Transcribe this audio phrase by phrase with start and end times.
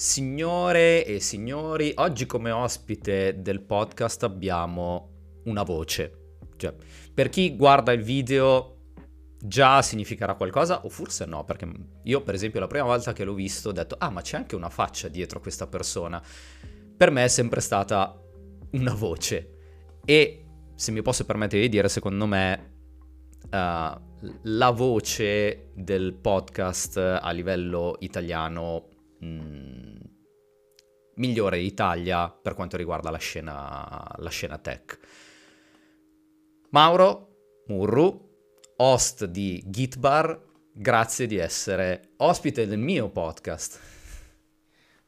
[0.00, 6.36] Signore e signori, oggi come ospite del podcast abbiamo una voce.
[6.56, 6.72] Cioè,
[7.12, 8.92] per chi guarda il video
[9.40, 11.68] già significherà qualcosa o forse no, perché
[12.04, 14.54] io per esempio la prima volta che l'ho visto ho detto "Ah, ma c'è anche
[14.54, 16.22] una faccia dietro questa persona".
[16.96, 18.16] Per me è sempre stata
[18.74, 19.56] una voce
[20.04, 20.44] e
[20.76, 22.74] se mi posso permettere di dire, secondo me
[23.50, 24.00] uh,
[24.42, 29.96] la voce del podcast a livello italiano mh, mm,
[31.16, 34.98] migliore Italia per quanto riguarda la scena, la scena tech.
[36.70, 37.28] Mauro
[37.68, 38.28] Murru,
[38.76, 43.78] host di Gitbar, grazie di essere ospite del mio podcast.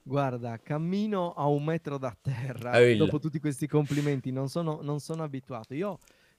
[0.02, 3.04] Guarda, cammino a un metro da terra Eilla.
[3.04, 5.74] dopo tutti questi complimenti, non sono, non sono abituato.
[5.74, 5.98] Io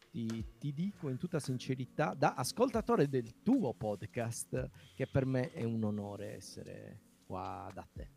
[0.10, 5.64] ti, ti, dico in tutta sincerità, da ascoltatore del tuo podcast, che per me è
[5.64, 7.00] un onore essere
[7.32, 8.10] qua da te.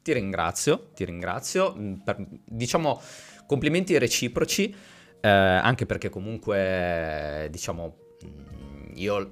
[0.00, 1.74] Ti ringrazio, ti ringrazio.
[1.76, 3.00] Mm, per, diciamo
[3.46, 4.74] complimenti reciproci,
[5.20, 9.28] eh, anche perché comunque, diciamo, mm, io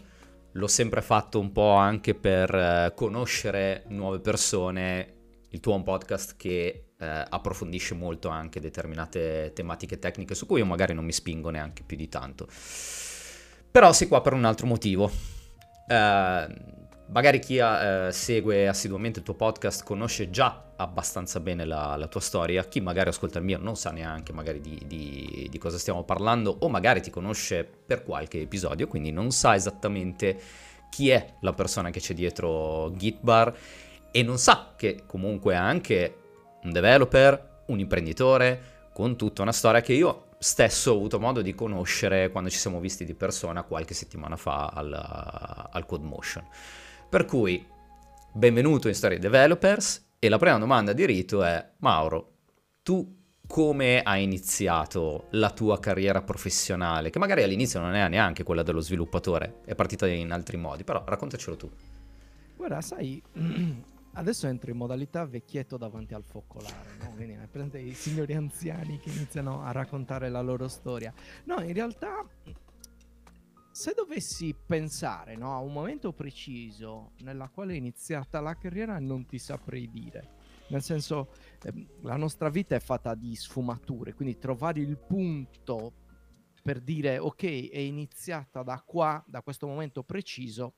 [0.53, 5.15] l'ho sempre fatto un po' anche per eh, conoscere nuove persone.
[5.53, 10.67] Il tuo un podcast che eh, approfondisce molto anche determinate tematiche tecniche su cui io
[10.67, 12.47] magari non mi spingo neanche più di tanto.
[13.71, 15.11] Però sei qua per un altro motivo.
[15.89, 16.79] Eh,
[17.11, 22.21] magari chi eh, segue assiduamente il tuo podcast conosce già abbastanza bene la, la, tua
[22.21, 26.05] storia, chi magari ascolta il mio non sa neanche magari di, di, di, cosa stiamo
[26.05, 30.39] parlando o magari ti conosce per qualche episodio, quindi non sa esattamente
[30.89, 33.55] chi è la persona che c'è dietro Gitbar
[34.11, 36.17] e non sa che comunque è anche
[36.63, 41.55] un developer, un imprenditore, con tutta una storia che io stesso ho avuto modo di
[41.55, 46.45] conoscere quando ci siamo visti di persona qualche settimana fa al, al CodeMotion.
[47.11, 47.67] Per cui,
[48.33, 52.35] benvenuto in Story Developers e la prima domanda di rito è, Mauro,
[52.85, 53.17] tu
[53.49, 58.79] come hai iniziato la tua carriera professionale, che magari all'inizio non è neanche quella dello
[58.79, 61.69] sviluppatore, è partita in altri modi, però raccontacelo tu.
[62.57, 63.21] Guarda, sai,
[64.15, 67.13] adesso entro in modalità vecchietto davanti al focolare, no?
[67.17, 71.13] Quindi prende i signori anziani che iniziano a raccontare la loro storia.
[71.47, 72.25] No, in realtà
[73.81, 79.25] se dovessi pensare no, a un momento preciso nella quale è iniziata la carriera, non
[79.25, 80.37] ti saprei dire.
[80.69, 81.33] Nel senso,
[81.63, 85.95] eh, la nostra vita è fatta di sfumature, quindi trovare il punto
[86.63, 90.75] per dire ok, è iniziata da qua, da questo momento preciso,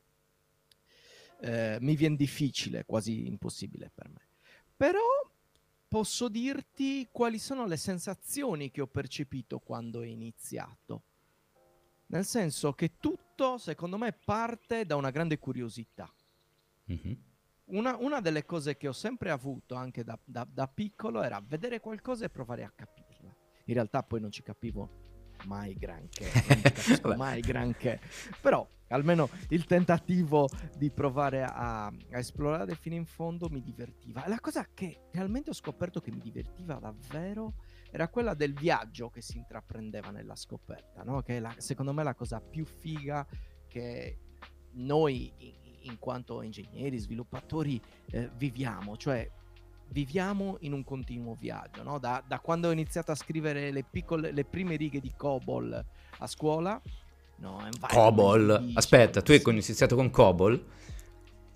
[1.40, 4.28] eh, mi viene difficile, quasi impossibile per me.
[4.76, 5.00] Però
[5.88, 11.02] posso dirti quali sono le sensazioni che ho percepito quando è iniziato
[12.12, 16.10] nel senso che tutto, secondo me, parte da una grande curiosità.
[16.90, 17.12] Mm-hmm.
[17.66, 21.80] Una, una, delle cose che ho sempre avuto anche da, da, da, piccolo era vedere
[21.80, 23.34] qualcosa e provare a capirla.
[23.64, 24.90] In realtà poi non ci capivo
[25.46, 26.30] mai granché,
[27.02, 27.98] non mai granché.
[28.42, 34.28] Però almeno il tentativo di provare a, a, esplorare fino in fondo mi divertiva.
[34.28, 37.54] La cosa che realmente ho scoperto che mi divertiva davvero
[37.92, 41.20] era quella del viaggio che si intraprendeva nella scoperta, no?
[41.20, 43.26] che è la, secondo me la cosa più figa
[43.68, 44.18] che
[44.72, 45.52] noi in,
[45.90, 47.78] in quanto ingegneri, sviluppatori
[48.10, 49.30] eh, viviamo, cioè
[49.88, 51.98] viviamo in un continuo viaggio, no?
[51.98, 55.84] da, da, quando ho iniziato a scrivere le, piccole, le prime righe di COBOL
[56.18, 56.80] a scuola.
[57.36, 60.64] No, COBOL, aspetta, tu hai iniziato con COBOL?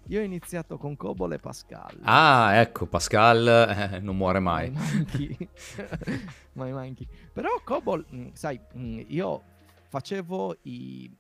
[0.09, 1.99] Io ho iniziato con Cobol e Pascal.
[2.03, 4.71] Ah, ecco, Pascal eh, non muore mai.
[4.71, 5.49] Mai manchi.
[6.55, 7.09] mai manchi.
[7.33, 9.43] Però Cobol, mm, sai, mm, io
[9.89, 11.11] facevo i,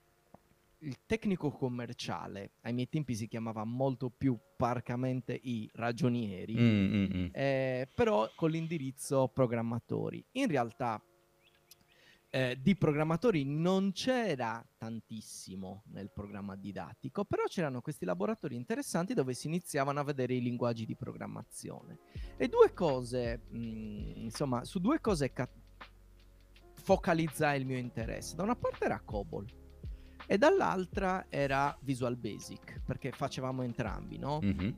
[0.78, 2.52] il tecnico commerciale.
[2.60, 7.26] Ai miei tempi si chiamava molto più parcamente i ragionieri, mm, mm, mm.
[7.32, 10.24] eh, però con l'indirizzo programmatori.
[10.32, 11.03] In realtà
[12.36, 19.32] eh, di programmatori non c'era tantissimo nel programma didattico, però c'erano questi laboratori interessanti dove
[19.32, 21.98] si iniziavano a vedere i linguaggi di programmazione.
[22.36, 25.48] E due cose, mh, mm, insomma, su due cose ca-
[26.74, 28.36] focalizzai il mio interesse.
[28.36, 29.47] Da una parte era COBOL
[30.27, 34.41] e dall'altra era Visual Basic, perché facevamo entrambi, no?
[34.44, 34.71] Mm-hmm.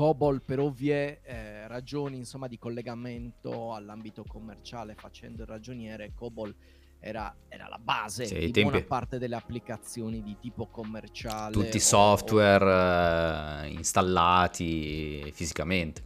[0.00, 6.54] COBOL per ovvie eh, ragioni insomma, di collegamento all'ambito commerciale facendo il ragioniere, COBOL
[7.00, 8.70] era, era la base sì, di tempi...
[8.70, 11.52] buona parte delle applicazioni di tipo commerciale.
[11.52, 13.64] Tutti i software o...
[13.66, 16.02] eh, installati fisicamente.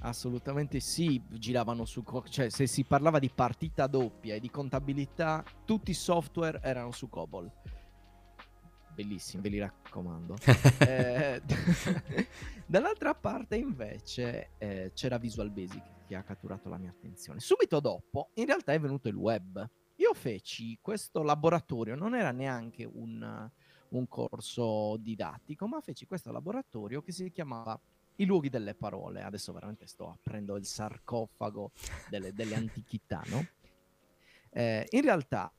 [0.00, 5.92] Assolutamente sì, giravano su, cioè se si parlava di partita doppia e di contabilità, tutti
[5.92, 7.50] i software erano su COBOL
[8.94, 10.36] bellissimi, ve li raccomando.
[10.80, 11.42] eh,
[12.66, 17.40] dall'altra parte invece eh, c'era Visual Basic che ha catturato la mia attenzione.
[17.40, 19.68] Subito dopo, in realtà è venuto il web.
[19.96, 23.50] Io feci questo laboratorio, non era neanche un,
[23.88, 27.78] un corso didattico, ma feci questo laboratorio che si chiamava
[28.16, 29.22] i luoghi delle parole.
[29.22, 31.72] Adesso veramente sto aprendo il sarcofago
[32.08, 33.46] delle, delle antichità, no?
[34.50, 35.50] Eh, in realtà,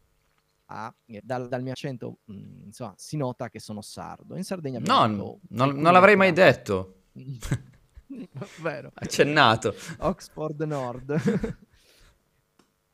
[0.66, 4.36] ah, dal, dal, mio accento, mh, mm, insomma, si nota che sono sardo.
[4.36, 7.04] In Sardegna No, non, non l'avrei mai detto.
[8.62, 8.92] Vero.
[8.94, 9.76] Accennato.
[10.00, 11.58] Oxford Nord.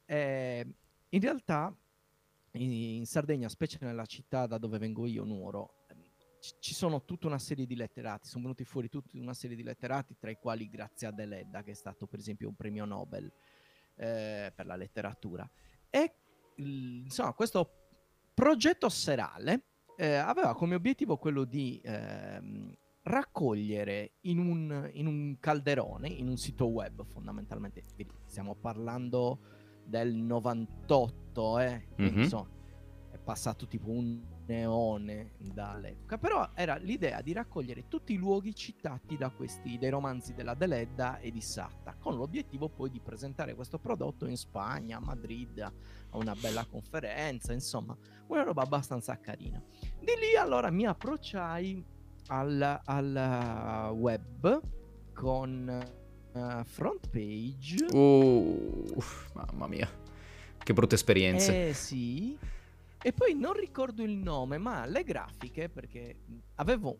[0.05, 0.67] eh,
[1.09, 1.75] in realtà,
[2.51, 5.85] in Sardegna, specie nella città da dove vengo io, Nuoro,
[6.59, 10.15] ci sono tutta una serie di letterati, sono venuti fuori tutta una serie di letterati,
[10.17, 13.31] tra i quali Grazia Deledda, che è stato per esempio un premio Nobel
[13.95, 15.49] eh, per la letteratura.
[15.89, 16.18] E
[16.59, 17.71] insomma, questo
[18.33, 19.65] progetto serale
[19.97, 26.37] eh, aveva come obiettivo quello di eh, raccogliere in un, in un, calderone, in un
[26.37, 27.83] sito web fondamentalmente,
[28.25, 29.39] stiamo parlando
[29.83, 32.19] del 98, eh, mm-hmm.
[32.19, 32.49] insomma,
[33.29, 39.29] passato tipo un neone dall'epoca, però era l'idea di raccogliere tutti i luoghi citati da
[39.29, 44.25] questi, dei romanzi della Deledda e di Satta, con l'obiettivo poi di presentare questo prodotto
[44.25, 47.95] in Spagna, a Madrid, a una bella conferenza, insomma,
[48.29, 49.61] una roba abbastanza carina.
[49.99, 51.85] Di lì allora mi approcciai
[52.29, 54.59] al, al web
[55.13, 55.87] con
[56.33, 57.95] uh, front page.
[57.95, 59.03] Uh,
[59.33, 59.87] mamma mia,
[60.57, 61.67] che brutte esperienze.
[61.67, 62.57] Eh sì
[63.01, 66.19] e poi non ricordo il nome, ma le grafiche, perché
[66.55, 66.97] avevo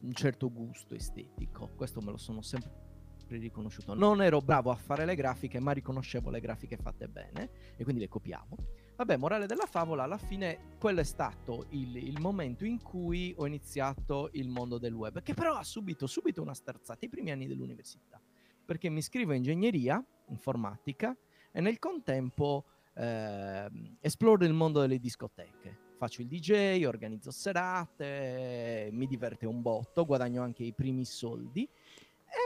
[0.00, 2.82] un certo gusto estetico, questo me lo sono sempre
[3.28, 3.94] riconosciuto.
[3.94, 8.00] Non ero bravo a fare le grafiche, ma riconoscevo le grafiche fatte bene e quindi
[8.00, 8.56] le copiavo.
[8.96, 13.46] Vabbè, morale della favola, alla fine quello è stato il, il, momento in cui ho
[13.46, 17.48] iniziato il mondo del web, che però ha subito, subito una sterzata, i primi anni
[17.48, 18.20] dell'università,
[18.64, 21.16] perché mi iscrivo a ingegneria informatica
[21.50, 23.70] e nel contempo eh,
[24.00, 25.82] esploro il mondo delle discoteche.
[25.96, 31.68] Faccio il DJ, organizzo serate, mi diverte un botto, guadagno anche i primi soldi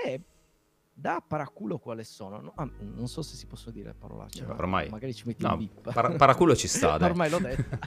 [0.05, 0.21] e
[0.93, 2.41] da paraculo quale sono?
[2.41, 4.43] No, ah, non so se si possono dire parolacce.
[4.45, 4.89] Eh, ormai.
[4.89, 5.93] Magari ci metti no, un bip.
[5.93, 7.79] Para- paraculo ci sta, ormai l'ho detto.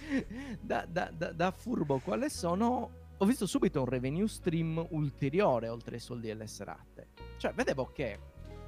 [0.60, 2.98] da, da, da, da, furbo quale sono?
[3.18, 7.08] Ho visto subito un revenue stream ulteriore oltre ai soldi delle serate.
[7.36, 8.18] Cioè, vedevo che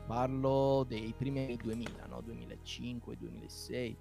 [0.07, 2.21] Parlo dei primi anni 2000, no?
[2.21, 3.97] 2005, 2006.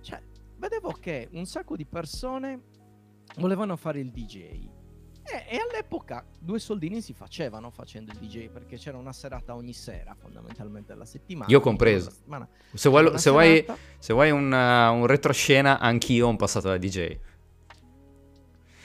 [0.00, 0.22] Cioè,
[0.56, 2.62] vedevo che un sacco di persone
[3.36, 4.68] volevano fare il DJ.
[5.30, 9.74] E, e, all'epoca due soldini si facevano facendo il DJ perché c'era una serata ogni
[9.74, 11.50] sera, fondamentalmente alla settimana.
[11.50, 12.10] Io compreso.
[12.72, 13.66] Se vuoi, se vuoi,
[13.98, 17.18] se vuoi un, uh, un retroscena, anch'io ho un passato da DJ.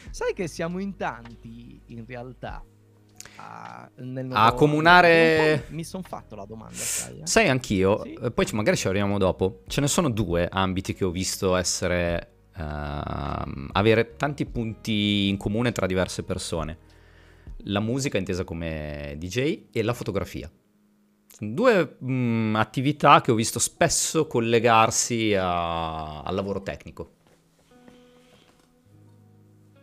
[0.09, 2.63] Sai che siamo in tanti in realtà
[3.37, 3.89] a,
[4.31, 5.65] a comunare...
[5.69, 7.19] Mi sono fatto la domanda, sai?
[7.19, 7.27] Eh?
[7.27, 8.01] Sai, anch'io.
[8.03, 8.13] Sì.
[8.13, 9.61] Eh, poi magari ci arriviamo dopo.
[9.67, 12.29] Ce ne sono due ambiti che ho visto essere...
[12.55, 16.77] Uh, avere tanti punti in comune tra diverse persone.
[17.65, 20.51] La musica intesa come DJ e la fotografia.
[21.39, 27.11] Due mh, mm, attività che ho visto spesso collegarsi a, al lavoro tecnico.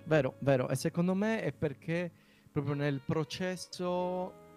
[0.05, 0.69] Vero, vero.
[0.69, 2.11] E secondo me è perché
[2.50, 4.49] proprio nel processo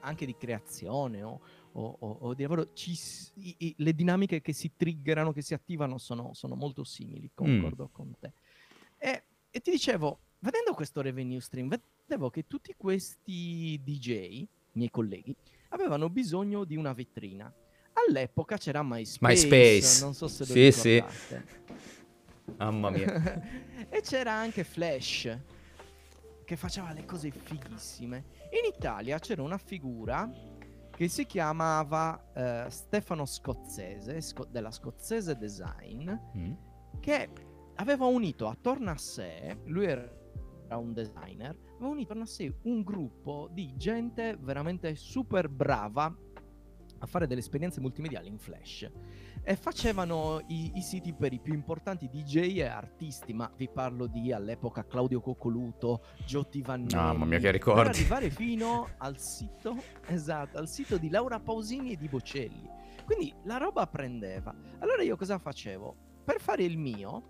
[0.00, 1.40] anche di creazione o,
[1.72, 2.98] o, o, di lavoro, ci,
[3.34, 7.84] i, i, le dinamiche che si triggerano, che si attivano sono, sono molto simili, concordo
[7.84, 7.92] mm.
[7.92, 8.32] con te.
[8.96, 15.34] E, e, ti dicevo, vedendo questo revenue stream, vedevo che tutti questi DJ, miei colleghi,
[15.70, 17.52] avevano bisogno di una vetrina.
[17.92, 20.04] All'epoca c'era MySpace, MySpace.
[20.04, 21.04] non so se lo sì, sì.
[22.56, 23.42] Mamma mia.
[23.90, 25.36] e c'era anche Flash
[26.48, 28.24] che faceva le cose fighissime.
[28.52, 30.32] In Italia c'era una figura
[30.90, 36.52] che si chiamava uh, Stefano Scozzese, sco- della Scozzese Design, mm.
[37.00, 37.28] che
[37.74, 40.10] aveva unito attorno a sé, lui era
[40.70, 46.16] un designer, aveva unito attorno a sé un gruppo di gente veramente super brava
[47.00, 48.90] a fare delle esperienze multimediali in Flash
[49.48, 54.06] e facevano i, i, siti per i più importanti DJ e artisti, ma vi parlo
[54.06, 56.94] di all'epoca Claudio Coccoluto, Giotti Vannelli.
[56.94, 57.80] Mamma mia che ricordi.
[57.80, 59.74] Per arrivare fino al sito,
[60.08, 62.68] esatto, al sito di Laura Pausini e di Bocelli.
[63.06, 64.54] Quindi la roba prendeva.
[64.80, 65.96] Allora io cosa facevo?
[66.26, 67.22] Per fare il mio,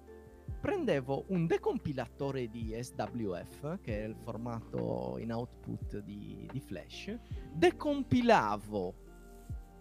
[0.60, 7.16] prendevo un decompilatore di SWF, che è il formato in output di, di Flash,
[7.52, 9.06] decompilavo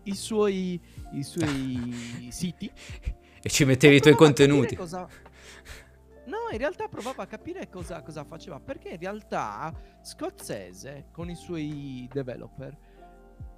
[0.09, 0.79] i suoi,
[1.13, 2.71] i suoi siti.
[3.41, 4.75] E ci mettevi i tuoi contenuti.
[4.75, 5.07] Cosa...
[6.25, 11.35] No, in realtà provava a capire cosa, cosa faceva, perché in realtà Scozzese con i
[11.35, 12.77] suoi developer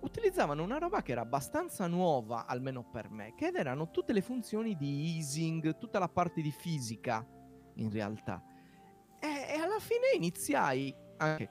[0.01, 4.75] utilizzavano una roba che era abbastanza nuova, almeno per me, che erano tutte le funzioni
[4.75, 7.25] di easing, tutta la parte di fisica,
[7.75, 8.41] in realtà.
[9.20, 11.50] E, e alla fine iniziai, anche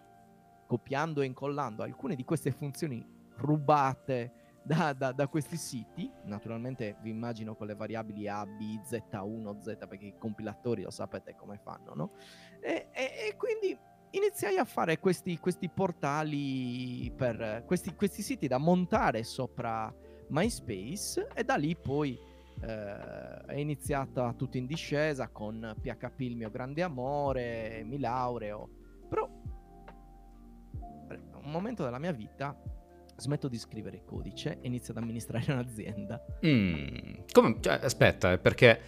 [0.67, 3.05] copiando e incollando alcune di queste funzioni
[3.37, 4.38] rubate
[4.69, 6.11] da, da, da, questi siti.
[6.25, 11.35] Naturalmente vi immagino con le variabili A, B, Z1, Z, perché i compilatori lo sapete
[11.35, 12.11] come fanno, no?
[12.61, 13.77] E, e, e quindi
[14.11, 19.93] iniziai a fare questi, questi portali per questi, questi, siti da montare sopra
[20.29, 22.19] MySpace e da lì poi
[22.61, 28.69] eh, è iniziata tutto in discesa con PHP il mio grande amore, mi laureo,
[29.09, 29.27] però
[31.07, 32.55] un momento della mia vita
[33.19, 36.25] smetto di scrivere codice e inizio ad amministrare un'azienda.
[36.47, 36.87] Mm,
[37.33, 38.81] come, cioè, aspetta, eh, perché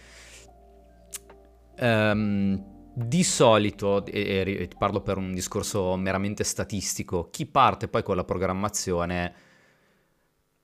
[1.79, 8.15] um, di solito, e, e, parlo per un discorso meramente statistico, chi parte poi con
[8.15, 9.33] la programmazione,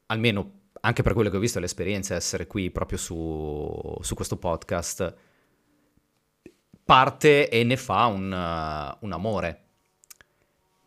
[0.07, 5.15] almeno anche per quello che ho visto l'esperienza essere qui proprio su, su questo podcast,
[6.85, 8.25] parte e ne fa un,
[9.01, 9.66] un amore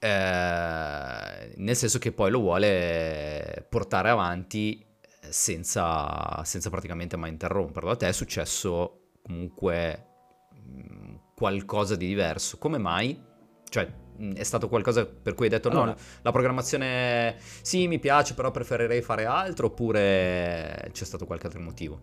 [0.00, 4.83] eh, nel senso che poi lo vuole portare avanti
[5.28, 7.90] senza, senza praticamente mai interromperlo.
[7.90, 10.07] A te è successo comunque
[10.54, 12.57] mh, qualcosa di diverso.
[12.57, 13.23] Come mai?
[13.69, 15.87] Cioè, mh, è stato qualcosa per cui hai detto allora.
[15.87, 21.61] no, la programmazione sì, mi piace, però preferirei fare altro, oppure c'è stato qualche altro
[21.61, 22.00] motivo?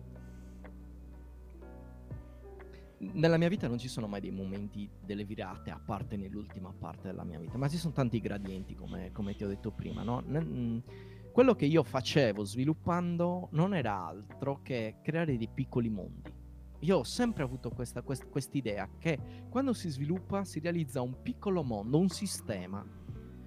[2.98, 7.08] Nella mia vita non ci sono mai dei momenti delle virate, a parte nell'ultima parte
[7.08, 10.20] della mia vita, ma ci sono tanti gradienti, come, come ti ho detto prima, no?
[10.20, 10.82] N-
[11.32, 16.34] quello che io facevo sviluppando non era altro che creare dei piccoli mondi.
[16.80, 21.62] Io ho sempre avuto questa quest- idea che quando si sviluppa si realizza un piccolo
[21.62, 22.84] mondo, un sistema.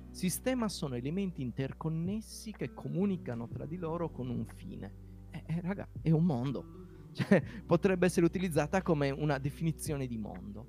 [0.10, 4.94] Sistema sono elementi interconnessi che comunicano tra di loro con un fine.
[5.32, 6.81] Eh, eh, raga, è un mondo
[7.14, 10.68] cioè, potrebbe essere utilizzata come una definizione di mondo.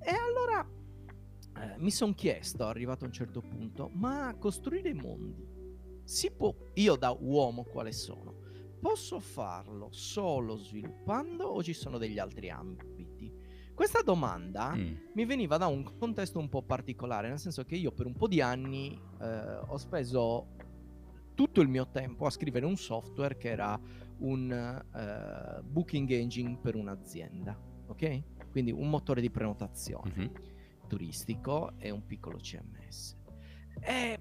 [0.00, 0.68] E allora
[1.56, 5.58] eh, mi sono chiesto, arrivato a un certo punto, ma costruire mondi
[6.10, 8.34] si può, io da uomo quale sono,
[8.80, 13.32] posso farlo solo sviluppando o ci sono degli altri ambiti?
[13.72, 14.94] Questa domanda mm.
[15.14, 18.26] mi veniva da un contesto un po' particolare, nel senso che io per un po'
[18.26, 20.48] di anni eh, ho speso
[21.34, 23.80] tutto il mio tempo a scrivere un software che era
[24.20, 28.22] un uh, booking engine per un'azienda, ok?
[28.50, 30.34] Quindi un motore di prenotazione mm-hmm.
[30.88, 33.16] turistico e un piccolo CMS.
[33.80, 34.18] E,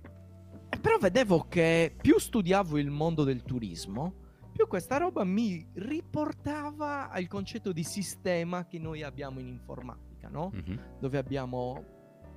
[0.82, 7.28] però vedevo che più studiavo il mondo del turismo, più questa roba mi riportava al
[7.28, 10.52] concetto di sistema che noi abbiamo in informatica, no?
[10.54, 10.78] Mm-hmm.
[11.00, 11.84] Dove abbiamo,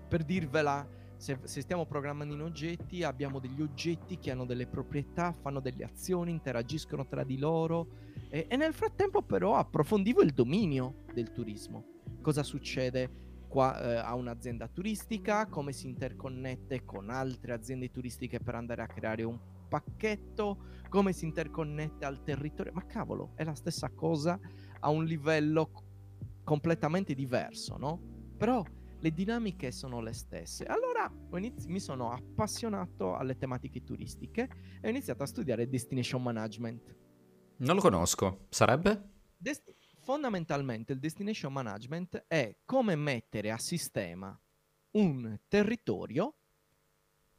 [0.09, 0.87] per dirvela,
[1.23, 5.85] se, se, stiamo programmando in oggetti, abbiamo degli oggetti che hanno delle proprietà, fanno delle
[5.85, 7.87] azioni, interagiscono tra di loro.
[8.29, 11.85] E, e nel frattempo, però, approfondivo il dominio del turismo.
[12.21, 15.47] Cosa succede qua, eh, a un'azienda turistica?
[15.47, 19.39] Come si interconnette con altre aziende turistiche per andare a creare un
[19.69, 20.59] pacchetto?
[20.89, 22.73] Come si interconnette al territorio?
[22.73, 24.41] Ma cavolo, è la stessa cosa
[24.81, 25.71] a un livello
[26.43, 28.01] completamente diverso, no?
[28.37, 28.65] Però
[29.03, 30.65] le dinamiche sono le stesse.
[30.65, 34.49] Allora inizi- mi sono appassionato alle tematiche turistiche
[34.81, 36.97] e ho iniziato a studiare destination management.
[37.57, 39.11] Non lo conosco, sarebbe?
[39.37, 44.41] Dest- fondamentalmente il destination management è come mettere a sistema
[44.93, 46.37] un territorio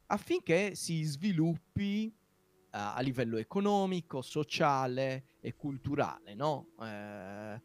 [0.06, 6.74] affinché si sviluppi uh, a livello economico, sociale e culturale, no?
[6.78, 7.62] Eh,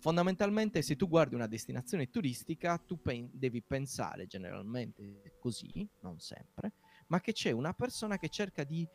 [0.00, 6.72] fondamentalmente se tu guardi una destinazione turistica tu pen- devi pensare generalmente così, non sempre,
[7.08, 8.88] ma che c'è una persona che cerca di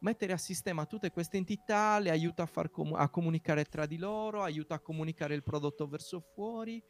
[0.00, 4.42] mettere a sistema tutte queste entità, le aiuta a, com- a comunicare tra di loro,
[4.42, 6.82] aiuta a comunicare il prodotto verso fuori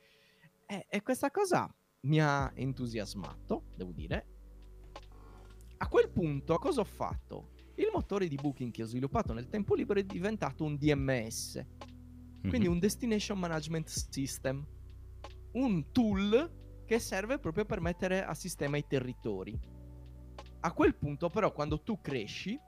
[0.64, 4.26] e, e questa cosa mi ha entusiasmato, devo dire.
[5.78, 7.50] A quel punto cosa ho fatto?
[7.74, 11.62] Il motore di booking che ho sviluppato nel tempo libero è diventato un DMS,
[12.40, 12.74] quindi mhm.
[12.74, 14.66] un Destination Management System,
[15.52, 19.58] un tool che serve proprio per mettere a sistema i territori.
[20.60, 22.58] A quel punto però quando tu cresci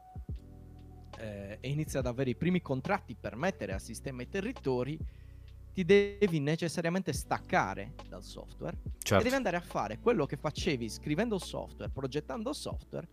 [1.19, 4.99] eh, e inizi ad avere i primi contratti per mettere a sistema i territori,
[5.73, 9.21] ti devi necessariamente staccare dal software certo.
[9.21, 13.09] e devi andare a fare quello che facevi scrivendo software, progettando software,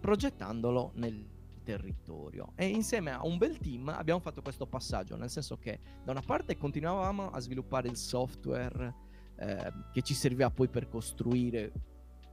[0.00, 1.35] progettandolo nel
[1.66, 2.52] territorio.
[2.54, 6.22] E insieme a un bel team abbiamo fatto questo passaggio, nel senso che da una
[6.24, 8.94] parte continuavamo a sviluppare il software
[9.36, 11.72] eh, che ci serviva poi per costruire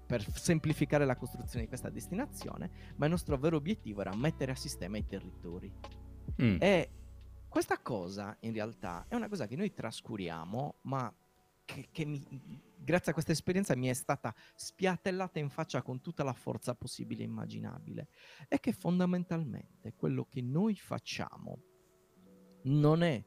[0.05, 4.55] per semplificare la costruzione di questa destinazione, ma il nostro vero obiettivo era mettere a
[4.55, 5.71] sistema i territori.
[6.39, 6.57] Mm.
[6.59, 6.89] E
[7.47, 11.11] questa cosa in realtà è una cosa che noi trascuriamo, ma
[11.65, 12.21] che, che mi,
[12.83, 17.21] grazie a questa esperienza mi è stata spiattellata in faccia con tutta la forza possibile
[17.21, 18.09] e immaginabile.
[18.47, 21.61] È che fondamentalmente quello che noi facciamo
[22.63, 23.23] non è,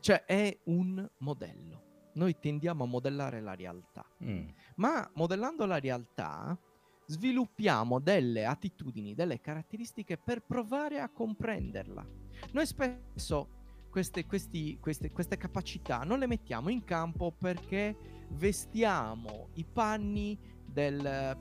[0.00, 1.84] cioè è un modello.
[2.14, 4.48] Noi tendiamo a modellare la realtà, mm.
[4.76, 6.58] ma modellando la realtà
[7.06, 12.06] sviluppiamo delle attitudini, delle caratteristiche per provare a comprenderla.
[12.52, 13.50] Noi spesso
[13.90, 21.36] queste, questi, queste, queste capacità non le mettiamo in campo perché vestiamo i panni del,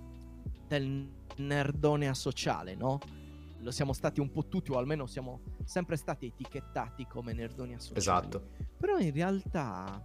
[0.67, 2.99] del nerdone asociale, no?
[3.59, 7.99] Lo siamo stati un po' tutti, o almeno siamo sempre stati etichettati come nerdoni asociali.
[7.99, 8.49] Esatto.
[8.77, 10.03] Però in realtà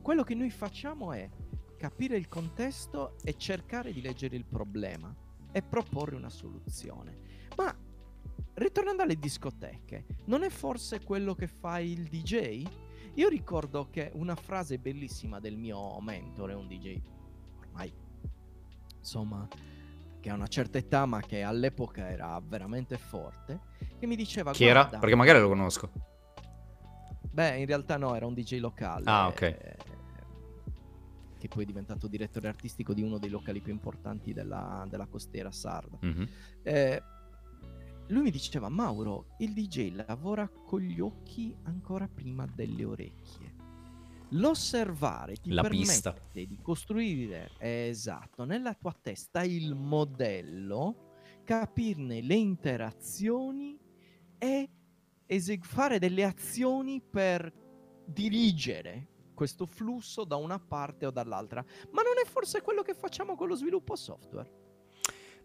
[0.00, 1.28] quello che noi facciamo è
[1.76, 5.14] capire il contesto e cercare di leggere il problema
[5.50, 7.18] e proporre una soluzione.
[7.56, 7.74] Ma
[8.54, 12.62] ritornando alle discoteche, non è forse quello che fa il DJ?
[13.14, 17.00] Io ricordo che una frase bellissima del mio mentore, un DJ
[17.60, 17.92] ormai
[18.98, 19.46] insomma
[20.20, 23.60] che ha una certa età ma che all'epoca era veramente forte,
[23.98, 24.52] che mi diceva...
[24.52, 24.86] Chi era?
[24.86, 25.90] Perché magari lo conosco.
[27.28, 29.02] Beh, in realtà no, era un DJ locale.
[29.06, 29.42] Ah, ok.
[29.42, 29.76] Eh,
[31.38, 35.50] che poi è diventato direttore artistico di uno dei locali più importanti della, della costiera
[35.50, 35.98] sarda.
[36.06, 36.24] Mm-hmm.
[36.62, 37.02] Eh,
[38.12, 43.54] lui mi diceva, Mauro, il DJ lavora con gli occhi ancora prima delle orecchie.
[44.30, 46.14] L'osservare ti La permette pista.
[46.32, 51.10] di costruire, esatto, nella tua testa il modello,
[51.44, 53.78] capirne le interazioni
[54.38, 54.70] e
[55.26, 57.50] eseg- fare delle azioni per
[58.04, 61.64] dirigere questo flusso da una parte o dall'altra.
[61.90, 64.50] Ma non è forse quello che facciamo con lo sviluppo software?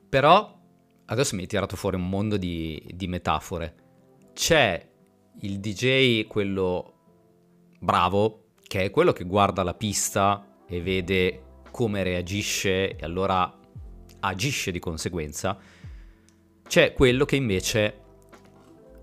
[0.10, 0.57] Però
[1.08, 3.75] adesso mi hai tirato fuori un mondo di, di metafore.
[4.34, 4.90] C'è
[5.42, 6.94] il DJ, quello
[7.79, 13.51] bravo, che è quello che guarda la pista e vede come reagisce e allora
[14.22, 15.58] agisce di conseguenza.
[16.68, 18.01] C'è quello che invece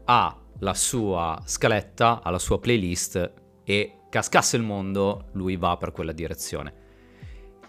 [0.05, 3.33] ha la sua scaletta, ha la sua playlist
[3.64, 6.83] e cascasse il mondo, lui va per quella direzione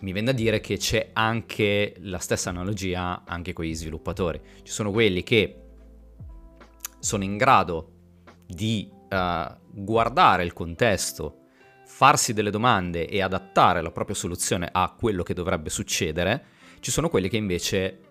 [0.06, 4.40] mi viene da dire che c'è anche la stessa analogia anche con gli sviluppatori.
[4.62, 5.62] Ci sono quelli che
[7.00, 7.94] sono in grado
[8.46, 11.48] di uh, guardare il contesto,
[11.88, 16.46] farsi delle domande e adattare la propria soluzione a quello che dovrebbe succedere.
[16.82, 18.02] Ci sono quelli che invece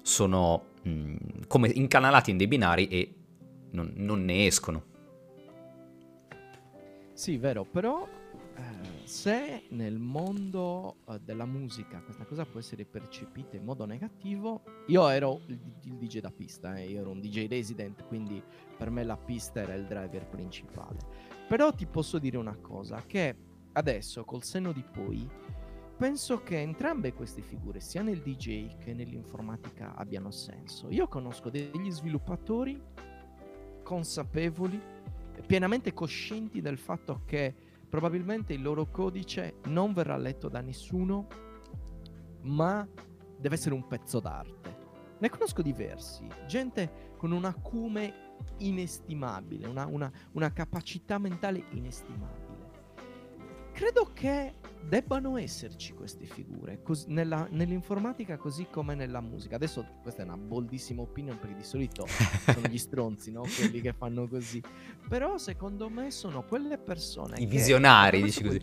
[0.00, 1.16] sono mh, mm,
[1.48, 3.14] come incanalati in dei binari e
[3.72, 4.84] non, non ne escono.
[7.14, 8.06] Sì, vero, però
[9.04, 15.08] se nel mondo uh, della musica questa cosa può essere percepita in modo negativo, io
[15.08, 18.42] ero il, il DJ da pista, eh, io ero un DJ resident, quindi
[18.76, 20.98] per me la pista era il driver principale.
[21.48, 23.36] Però ti posso dire una cosa, che
[23.72, 25.28] adesso col senno di poi
[25.96, 30.88] penso che entrambe queste figure, sia nel DJ che nell'informatica, abbiano senso.
[30.90, 32.80] Io conosco degli sviluppatori
[33.82, 34.80] consapevoli,
[35.46, 37.54] pienamente coscienti del fatto che
[37.92, 41.26] probabilmente il loro codice non verrà letto da nessuno,
[42.40, 42.88] ma
[43.36, 44.76] deve essere un pezzo d'arte.
[45.18, 52.70] Ne conosco diversi, gente con un acume inestimabile, una, una, una capacità mentale inestimabile.
[53.72, 54.54] Credo che
[54.88, 59.56] debbano esserci queste figure cos- nella, nell'informatica così come nella musica.
[59.56, 63.42] Adesso questa è una boldissima opinion perché di solito sono gli stronzi, no?
[63.42, 64.62] quelli che fanno così.
[65.08, 67.38] Però secondo me sono quelle persone...
[67.38, 68.60] I visionari, dici così.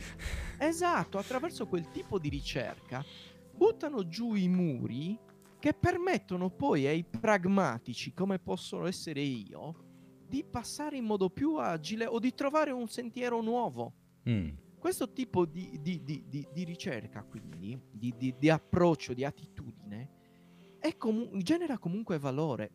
[0.58, 3.04] Esatto, attraverso quel tipo di ricerca
[3.52, 5.18] buttano giù i muri
[5.60, 9.88] che permettono poi ai pragmatici, come possono essere io,
[10.26, 13.94] di passare in modo più agile o di trovare un sentiero nuovo.
[14.30, 14.50] Mm.
[14.80, 20.10] Questo tipo di, di, di, di ricerca, quindi, di, approccio, di attitudine,
[20.98, 22.72] comu- genera comunque valore.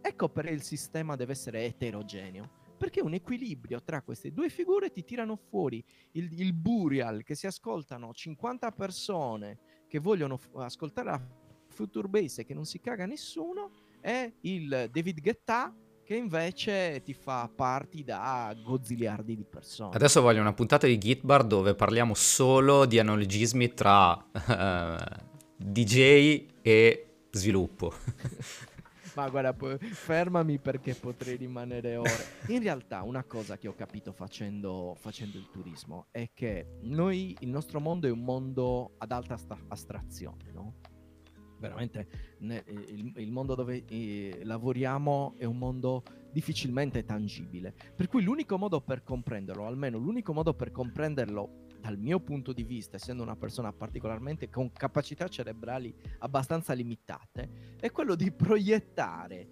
[0.00, 2.62] Ecco perché il sistema deve essere eterogeneo.
[2.78, 7.46] Perché un equilibrio tra queste due figure ti tirano fuori il, il burial che si
[7.46, 11.28] ascoltano 50 persone che vogliono f- ascoltare la
[11.68, 17.14] Future Base e che non si caga nessuno e il David Guetta che invece ti
[17.14, 19.94] fa parti da gozziliardi di persone.
[19.94, 24.96] Adesso voglio una puntata di Gitbar dove parliamo solo di analogismi tra uh, eh,
[25.56, 27.92] DJ e sviluppo.
[29.14, 32.24] Ma guarda, fermami perché potrei rimanere ore.
[32.48, 37.48] In realtà, una cosa che ho capito facendo, facendo il turismo è che noi, il
[37.48, 40.74] nostro mondo è un mondo ad alta sta- astrazione, no?
[41.64, 42.06] Veramente
[42.40, 47.74] ne, il, il, mondo dove eh, lavoriamo è un mondo difficilmente tangibile.
[47.94, 52.64] Per cui l'unico modo per comprenderlo, almeno l'unico modo per comprenderlo dal mio punto di
[52.64, 59.48] vista, essendo una persona particolarmente con capacità cerebrali abbastanza limitate, è quello di proiettare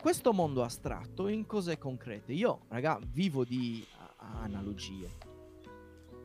[0.00, 2.32] questo mondo astratto in cose concrete.
[2.32, 3.84] Io, raga, vivo di
[4.18, 5.10] analogie.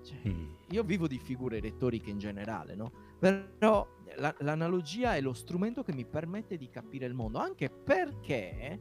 [0.04, 0.50] Cioè, mm.
[0.70, 3.01] Io vivo di figure retoriche in generale, no?
[3.22, 8.80] Però la- l'analogia è lo strumento che mi permette di capire il mondo, anche perché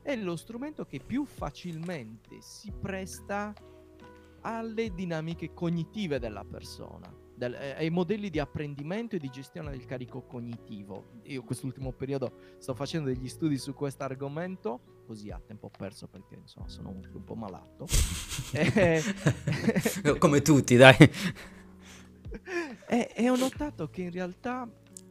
[0.00, 3.52] è lo strumento che più facilmente si presta
[4.42, 9.84] alle dinamiche cognitive della persona, del, eh, ai modelli di apprendimento e di gestione del
[9.86, 11.20] carico cognitivo.
[11.24, 16.36] Io quest'ultimo periodo sto facendo degli studi su questo argomento, così a tempo perso perché
[16.36, 17.86] insomma sono un, un po' malato.
[18.54, 19.02] e...
[20.16, 20.96] Come tutti, dai.
[22.88, 24.68] e, e ho notato che in realtà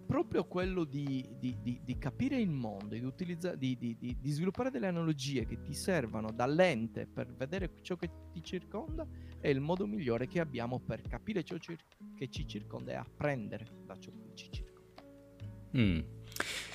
[0.09, 3.77] proprio quello di, di, di, di capire il mondo, utilizza- di,
[4.23, 9.07] sviluppare delle analogie che ti servano da lente per vedere ciò che ti circonda
[9.39, 13.95] è il modo migliore che abbiamo per capire ciò che ci circonda e apprendere da
[13.99, 15.03] ciò che ci circonda.
[15.77, 15.99] Mm.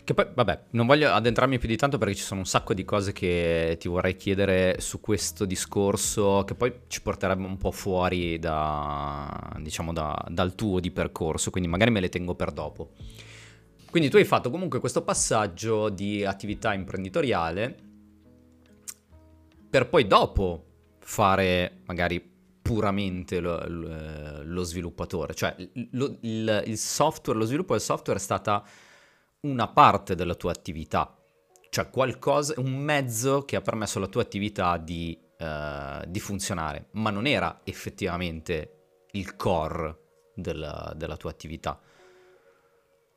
[0.04, 2.84] Che poi, vabbè, non voglio addentrarmi più di tanto perché ci sono un sacco di
[2.84, 8.38] cose che ti vorrei chiedere su questo discorso che poi ci porterebbe un po' fuori
[8.38, 12.90] da, diciamo, da, dal tuo di percorso, quindi magari me le tengo per dopo.
[13.90, 17.74] Quindi tu hai fatto comunque questo passaggio di attività imprenditoriale
[19.70, 20.64] per poi dopo
[20.98, 25.56] fare magari puramente lo, lo, lo sviluppatore, cioè
[25.92, 28.62] lo, il, il software, lo sviluppo del software è stata
[29.44, 31.16] una parte della tua attività,
[31.70, 37.10] cioè qualcosa, un mezzo che ha permesso alla tua attività di, uh, di funzionare, ma
[37.10, 39.98] non era effettivamente il core
[40.34, 41.80] della, della tua attività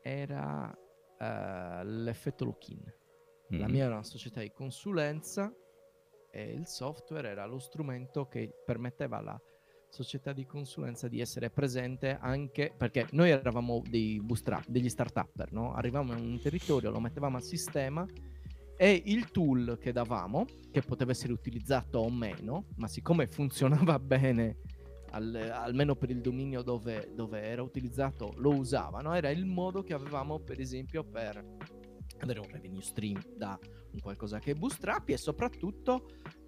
[0.08, 2.80] era uh, l'effetto lock-in.
[2.80, 3.62] Mm-hmm.
[3.62, 5.54] La mia era una società di consulenza
[6.32, 9.42] e il software era lo strumento che permetteva alla
[9.90, 15.74] società di consulenza di essere presente anche perché noi eravamo dei bootstrap, degli start-upper, no?
[15.74, 18.06] Arrivavamo in un territorio, lo mettevamo al sistema
[18.78, 24.58] e il tool che davamo, che poteva essere utilizzato o meno, ma siccome funzionava bene
[25.12, 29.94] al, almeno per il dominio dove, dove, era utilizzato, lo usavano, era il modo che
[29.94, 31.44] avevamo per esempio per
[32.20, 33.58] avere un revenue stream da
[33.92, 36.08] un qualcosa che bootstrap e soprattutto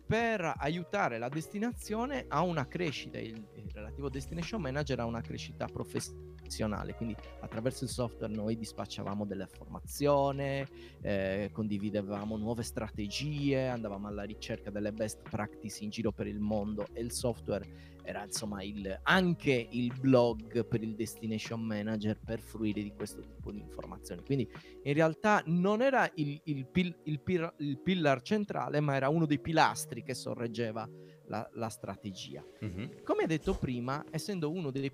[0.10, 5.68] per aiutare la destinazione a una crescita, il, il relativo destination manager a una crescita
[5.68, 10.68] professionale, quindi attraverso il software noi dispacciavamo della formazione,
[11.02, 16.88] eh, condividevamo nuove strategie, andavamo alla ricerca delle best practice in giro per il mondo
[16.92, 22.82] e il software era insomma il, anche il blog per il destination manager per fruire
[22.82, 24.24] di questo tipo di informazioni.
[24.24, 24.50] Quindi
[24.84, 29.26] in realtà non era il, il, pil, il, pil, il pillar centrale, ma era uno
[29.26, 30.90] dei pilastri che sorreggeva
[31.28, 32.44] la, la strategia.
[32.64, 33.04] Mm-hmm.
[33.04, 34.92] Come detto prima, essendo uno dei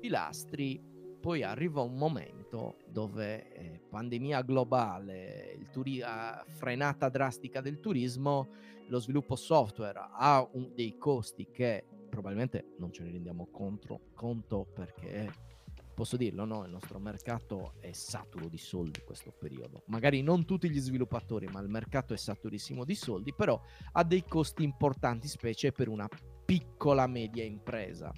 [0.00, 0.82] pilastri,
[1.20, 6.02] poi arriva un momento dove eh, pandemia globale, il turi-
[6.46, 8.48] frenata drastica del turismo,
[8.88, 14.66] lo sviluppo software ha un, dei costi che probabilmente non ce ne rendiamo conto, conto
[14.74, 15.48] perché
[15.94, 16.64] posso dirlo, no?
[16.64, 19.82] il nostro mercato è saturo di soldi in questo periodo.
[19.86, 23.60] Magari non tutti gli sviluppatori, ma il mercato è saturissimo di soldi, però
[23.92, 26.08] ha dei costi importanti, specie per una
[26.44, 28.12] piccola media impresa.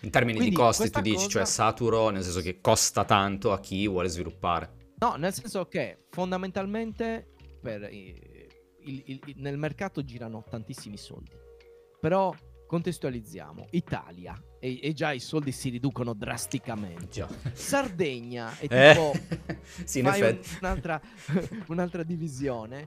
[0.00, 1.28] In termini Quindi, di costi, tu dici, cosa...
[1.28, 4.94] cioè saturo, nel senso che costa tanto a chi vuole sviluppare.
[4.98, 8.42] No, nel senso che fondamentalmente per, il,
[8.84, 11.30] il, il, nel mercato girano tantissimi soldi.
[12.00, 12.34] Però
[12.72, 17.06] contestualizziamo, Italia e, e, già i soldi si riducono drasticamente.
[17.08, 17.28] Già.
[17.52, 20.56] Sardegna è eh, tipo eh, sì, in effetti.
[20.58, 20.98] un'altra,
[21.68, 22.86] un'altra divisione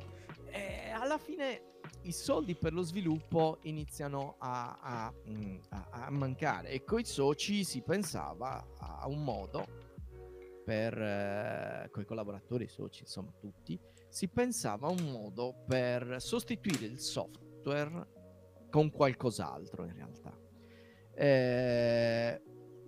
[0.49, 6.69] e alla fine i soldi per lo sviluppo iniziano a, a, mm, a, a mancare
[6.69, 9.67] e coi soci si pensava a un modo
[10.65, 16.15] per eh, con i collaboratori, i soci, insomma tutti, si pensava a un modo per
[16.17, 18.13] sostituire il software
[18.75, 20.37] con qualcos'altro in realtà.
[21.13, 22.41] Eh,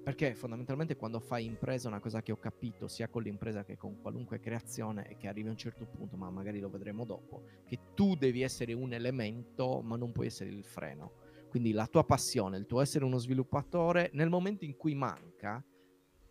[0.04, 4.02] perché fondamentalmente quando fai impresa una cosa che ho capito sia con l'impresa che con
[4.02, 7.80] qualunque creazione è che arrivi a un certo punto, ma magari lo vedremo dopo, che
[7.94, 11.14] tu devi essere un elemento ma non puoi essere il freno.
[11.48, 15.64] Quindi la tua passione, il tuo essere uno sviluppatore, nel momento in cui manca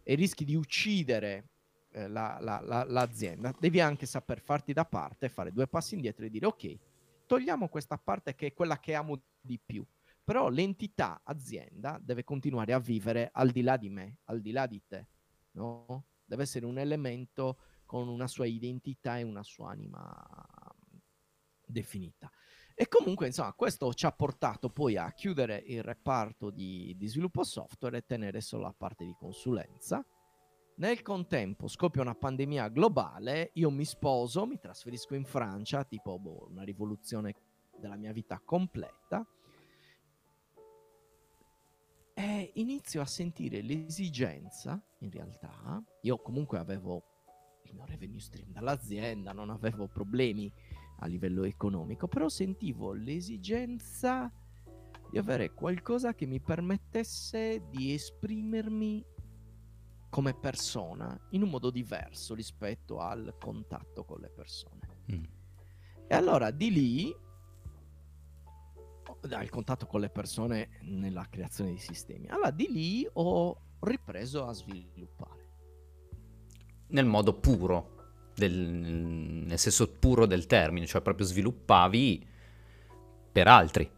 [0.02, 1.48] e rischi di uccidere
[1.92, 6.26] eh, la, la, la, l'azienda, devi anche saper farti da parte, fare due passi indietro
[6.26, 6.78] e dire ok,
[7.26, 9.86] togliamo questa parte che è quella che amo di più,
[10.22, 14.66] però l'entità azienda deve continuare a vivere al di là di me, al di là
[14.66, 15.06] di te,
[15.52, 16.06] no?
[16.24, 20.12] Deve essere un elemento con una sua identità e una sua anima
[21.64, 22.30] definita.
[22.74, 27.42] E comunque, insomma, questo ci ha portato poi a chiudere il reparto di, di sviluppo
[27.42, 30.04] software e tenere solo la parte di consulenza.
[30.78, 36.48] Nel contempo scoppia una pandemia globale, io mi sposo, mi trasferisco in Francia, tipo boh,
[36.50, 37.34] una rivoluzione
[37.78, 39.26] della mia vita completa,
[42.56, 47.02] inizio a sentire l'esigenza, in realtà, io comunque avevo
[47.64, 50.52] il mio revenue stream dall'azienda, non avevo problemi
[51.00, 54.32] a livello economico, però sentivo l'esigenza
[55.10, 59.04] di avere qualcosa che mi permettesse di esprimermi
[60.08, 65.04] come persona in un modo diverso rispetto al contatto con le persone.
[65.12, 65.24] Mm.
[66.08, 67.14] E allora di lì,
[69.26, 74.52] dal contatto con le persone nella creazione di sistemi, allora di lì ho ripreso a
[74.52, 75.44] sviluppare.
[76.88, 77.96] Nel modo puro,
[78.34, 82.26] del, nel senso puro del termine, cioè proprio sviluppavi
[83.32, 83.90] per altri.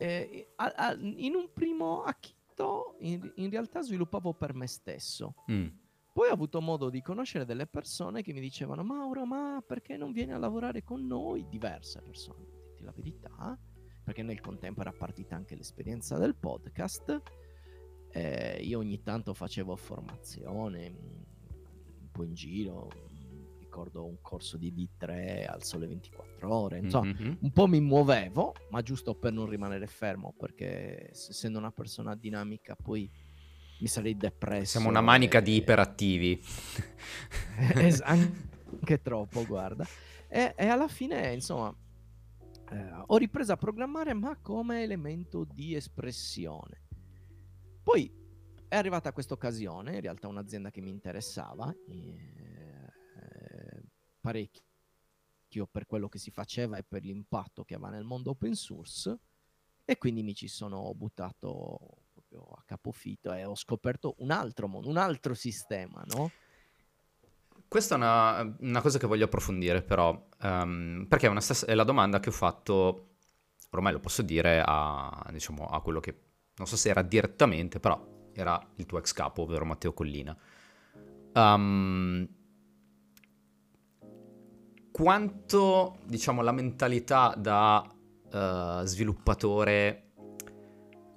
[0.00, 5.34] Eh, a, a, in un primo acchito, in, in, realtà sviluppavo per me stesso.
[5.50, 5.66] Mm.
[6.12, 10.12] Poi ho avuto modo di conoscere delle persone che mi dicevano: Mauro, ma perché non
[10.12, 11.46] vieni a lavorare con noi?
[11.48, 12.46] Diverse persone,
[12.88, 13.58] la verità,
[14.02, 17.22] perché nel contempo era partita anche l'esperienza del podcast.
[18.10, 21.26] Eh, io ogni tanto facevo formazione
[22.18, 22.90] po' in giro,
[23.60, 27.34] ricordo un corso di D3 al sole 24 ore, insomma, mm-hmm.
[27.38, 32.74] un po' mi muovevo, ma giusto per non rimanere fermo, perché essendo una persona dinamica
[32.74, 33.08] poi
[33.80, 34.78] mi sarei depresso.
[34.78, 35.42] Siamo una manica e...
[35.42, 36.42] di iperattivi.
[38.02, 39.86] anche troppo, guarda.
[40.26, 41.72] E, e alla fine, insomma,
[42.70, 46.86] eh, ho ripreso a programmare, ma come elemento di espressione.
[47.82, 48.12] Poi
[48.68, 52.68] è arrivata questa occasione, in realtà un'azienda che mi interessava eh,
[54.20, 59.18] parecchio per quello che si faceva e per l'impatto che aveva nel mondo open source
[59.84, 64.90] e quindi mi ci sono buttato proprio a capofitto e ho scoperto un altro mondo,
[64.90, 66.30] un altro sistema, no?
[67.68, 71.84] Questa è una, una cosa che voglio approfondire però, um, perché è, stessa, è, la
[71.84, 73.16] domanda che ho fatto,
[73.70, 76.18] ormai lo posso dire, a, diciamo, a quello che,
[76.56, 80.34] non so se era direttamente, però era il tuo ex capo, ovvero Matteo Collina.
[81.34, 82.26] Um,
[84.90, 90.12] quanto, diciamo, la mentalità da uh, sviluppatore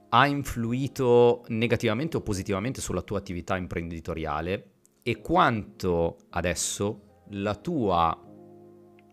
[0.10, 4.71] ha influito negativamente o positivamente sulla tua attività imprenditoriale
[5.04, 8.18] e quanto adesso la tua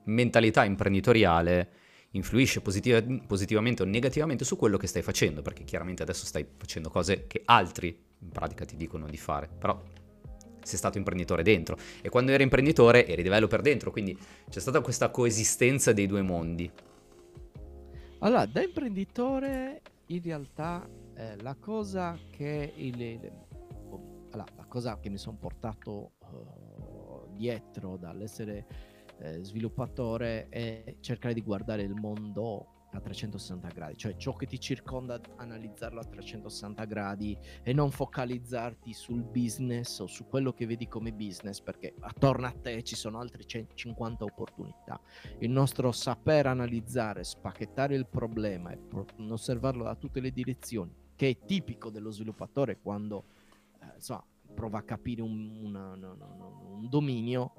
[0.05, 1.73] mentalità imprenditoriale
[2.13, 6.89] influisce positiva- positivamente o negativamente su quello che stai facendo, perché chiaramente adesso stai facendo
[6.89, 9.81] cose che altri in pratica ti dicono di fare, però
[10.63, 11.79] sei stato imprenditore dentro.
[12.03, 14.17] E quando eri imprenditore eri developer dentro, quindi
[14.49, 16.71] c'è stata questa coesistenza dei due mondi.
[18.21, 23.31] Allora, da imprenditore in realtà eh, la cosa che il,
[24.69, 28.67] cosa che mi sono portato uh, dietro dall'essere
[29.21, 34.59] eh, sviluppatore è cercare di guardare il mondo a 360 gradi, cioè ciò che ti
[34.59, 40.89] circonda, analizzarlo a 360 gradi e non focalizzarti sul business o su quello che vedi
[40.89, 44.99] come business, perché attorno a te ci sono altre 50 opportunità.
[45.41, 48.79] Il nostro saper analizzare, spacchettare il problema e
[49.19, 53.25] osservarlo da tutte le direzioni, che è tipico dello sviluppatore quando
[53.83, 54.25] eh, insomma,
[54.59, 56.17] prova a capire un, una, una,
[56.75, 57.53] un dominio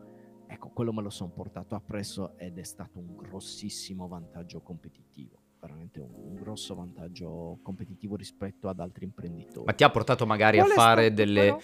[0.51, 5.99] Ecco, quello me lo sono portato appresso ed è stato un grossissimo vantaggio competitivo veramente
[5.99, 9.65] un, un, grosso vantaggio competitivo rispetto ad altri imprenditori.
[9.65, 11.57] Ma ti ha portato magari Qual a fare delle,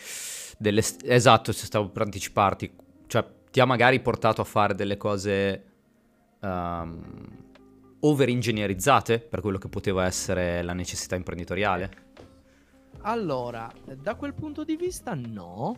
[0.60, 2.76] delle, Esatto, se stavo per anticiparti.
[3.08, 5.64] Cioè, ti ha magari portato a fare delle cose
[6.42, 7.46] um,
[8.02, 12.05] over ingegnerizzate per quello che poteva essere la necessità imprenditoriale?
[13.08, 15.78] Allora, da quel punto di vista no,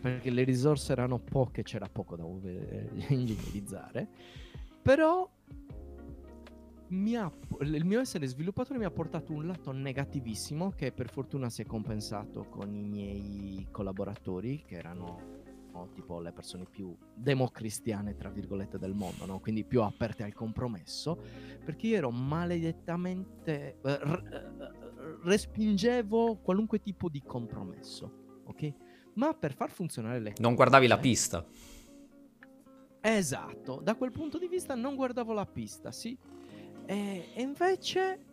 [0.00, 2.24] perché le risorse erano poche, c'era poco da
[3.14, 4.08] ingegnerizzare,
[4.82, 5.30] però
[6.90, 11.62] ha, il mio essere sviluppatore mi ha portato un lato negativissimo che per fortuna si
[11.62, 15.36] è compensato con i miei collaboratori che erano
[15.70, 19.38] no, tipo le persone più democristiane tra virgolette del mondo, no?
[19.38, 21.22] quindi più aperte al compromesso,
[21.64, 24.87] perché io ero maledettamente eh, r-
[25.22, 28.74] respingevo qualunque tipo di compromesso, ok?
[29.18, 30.42] ma per far funzionare le cose.
[30.42, 31.44] Non guardavi la pista.
[33.00, 36.16] Esatto, da quel punto di vista non guardavo la pista, sì.
[36.86, 38.24] E, e invece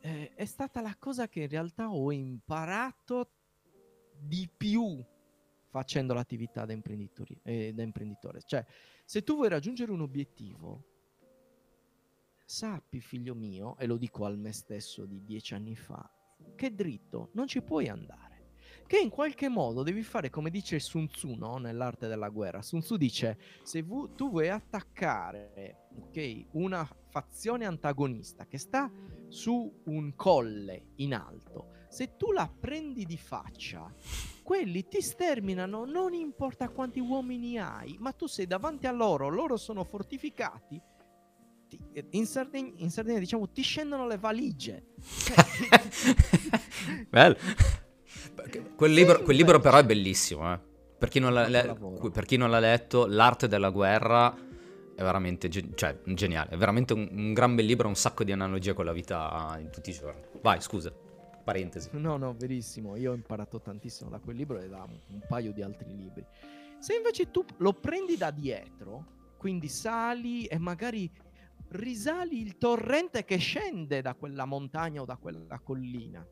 [0.00, 3.30] eh, è stata la cosa che in realtà ho imparato
[4.18, 5.04] di più
[5.68, 6.74] facendo l'attività da,
[7.42, 8.42] eh, da imprenditore.
[8.44, 8.64] Cioè,
[9.04, 10.84] se tu vuoi raggiungere un obiettivo,
[12.44, 16.10] sappi, figlio mio, e lo dico al me stesso di dieci anni fa,
[16.54, 18.32] che dritto non ci puoi andare
[18.92, 21.56] che in qualche modo devi fare come dice Sun Tzu no?
[21.56, 22.60] nell'arte della guerra.
[22.60, 28.92] Sun Tzu dice, se vu- tu vuoi attaccare okay, una fazione antagonista che sta
[29.28, 33.90] su un colle in alto, se tu la prendi di faccia,
[34.42, 39.56] quelli ti sterminano, non importa quanti uomini hai, ma tu sei davanti a loro, loro
[39.56, 40.78] sono fortificati,
[42.10, 44.84] in Sardegna, in Sardegna diciamo ti scendono le valigie.
[47.08, 47.36] Bello.
[48.76, 50.58] Quel libro, quel libro però è bellissimo, eh.
[50.98, 51.76] per, chi le-
[52.12, 54.34] per, chi non l'ha letto, L'arte della guerra
[54.94, 58.32] è veramente gen- cioè, geniale, è veramente un, un, gran bel libro, un sacco di
[58.32, 60.20] analogie con la vita in tutti i giorni.
[60.40, 60.92] Vai, scusa,
[61.42, 61.88] parentesi.
[61.92, 65.52] No, no, verissimo, io ho imparato tantissimo da quel libro e da un, un paio
[65.52, 66.24] di altri libri.
[66.78, 69.04] Se invece tu lo prendi da dietro,
[69.36, 71.10] quindi sali e magari
[71.72, 76.26] risali il torrente che scende da quella montagna o da quella collina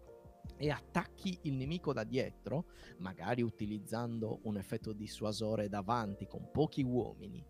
[0.56, 2.66] e attacchi il nemico da dietro,
[2.98, 7.44] magari utilizzando un effetto dissuasore davanti con pochi uomini,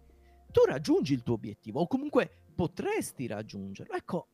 [0.50, 3.94] tu raggiungi il tuo obiettivo o comunque potresti raggiungerlo.
[3.94, 4.28] Ecco,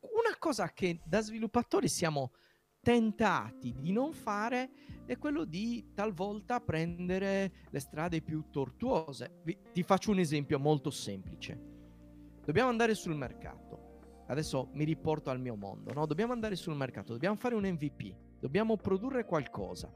[0.00, 2.32] una cosa che da sviluppatori siamo
[2.80, 4.70] tentati di non fare
[5.06, 9.40] è quello di talvolta prendere le strade più tortuose.
[9.42, 11.75] Vi, ti faccio un esempio molto semplice.
[12.46, 13.86] Dobbiamo andare sul mercato
[14.26, 16.06] adesso mi riporto al mio mondo, no?
[16.06, 19.92] Dobbiamo andare sul mercato, dobbiamo fare un MVP, dobbiamo produrre qualcosa.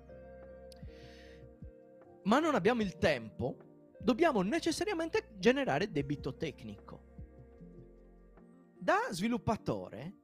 [2.24, 3.56] Ma non abbiamo il tempo,
[3.98, 7.08] dobbiamo necessariamente generare debito tecnico.
[8.78, 10.19] Da sviluppatore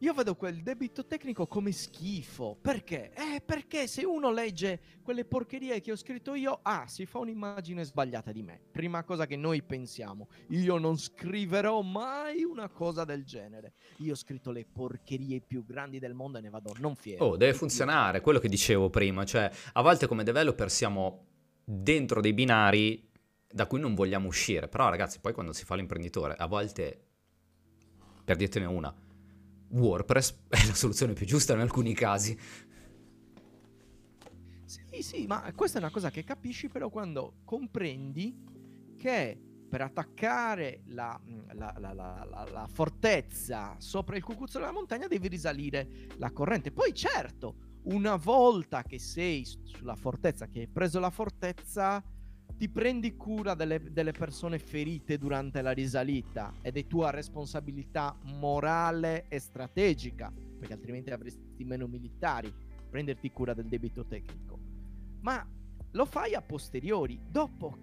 [0.00, 2.58] io vedo quel debito tecnico come schifo.
[2.60, 3.12] Perché?
[3.14, 7.82] Eh, perché se uno legge quelle porcherie che ho scritto io, ah, si fa un'immagine
[7.82, 8.60] sbagliata di me.
[8.70, 10.28] Prima cosa che noi pensiamo.
[10.48, 13.72] Io non scriverò mai una cosa del genere.
[13.98, 17.24] Io ho scritto le porcherie più grandi del mondo e ne vado non fiero.
[17.24, 19.24] Oh, deve funzionare, quello che dicevo prima.
[19.24, 21.24] Cioè, a volte come developer siamo
[21.64, 23.08] dentro dei binari
[23.50, 24.68] da cui non vogliamo uscire.
[24.68, 27.00] Però, ragazzi, poi quando si fa l'imprenditore, a volte,
[28.22, 28.94] per dirtene una
[29.68, 32.38] WordPress è la soluzione più giusta in alcuni casi.
[34.64, 38.34] Sì, sì, ma questa è una cosa che capisci però quando comprendi
[38.96, 41.20] che per attaccare la,
[41.52, 46.72] la, la, la, fortezza sopra il cucuzzolo della montagna devi risalire la corrente.
[46.72, 52.02] Poi certo, una volta che sei sulla fortezza, che hai preso la fortezza,
[52.56, 59.26] ti prendi cura delle, delle, persone ferite durante la risalita ed è tua responsabilità morale
[59.28, 62.52] e strategica, perché altrimenti avresti meno militari,
[62.88, 64.58] prenderti cura del debito tecnico.
[65.20, 65.46] Ma
[65.90, 67.78] lo fai a posteriori, dopo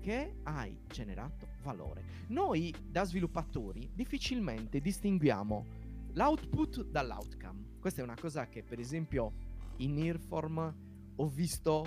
[0.00, 2.02] che hai generato valore.
[2.28, 5.66] Noi da sviluppatori difficilmente distinguiamo
[6.12, 7.78] l'output dall'outcome.
[7.80, 9.32] Questa è una cosa che per esempio
[9.78, 10.74] in Earform
[11.16, 11.86] ho visto...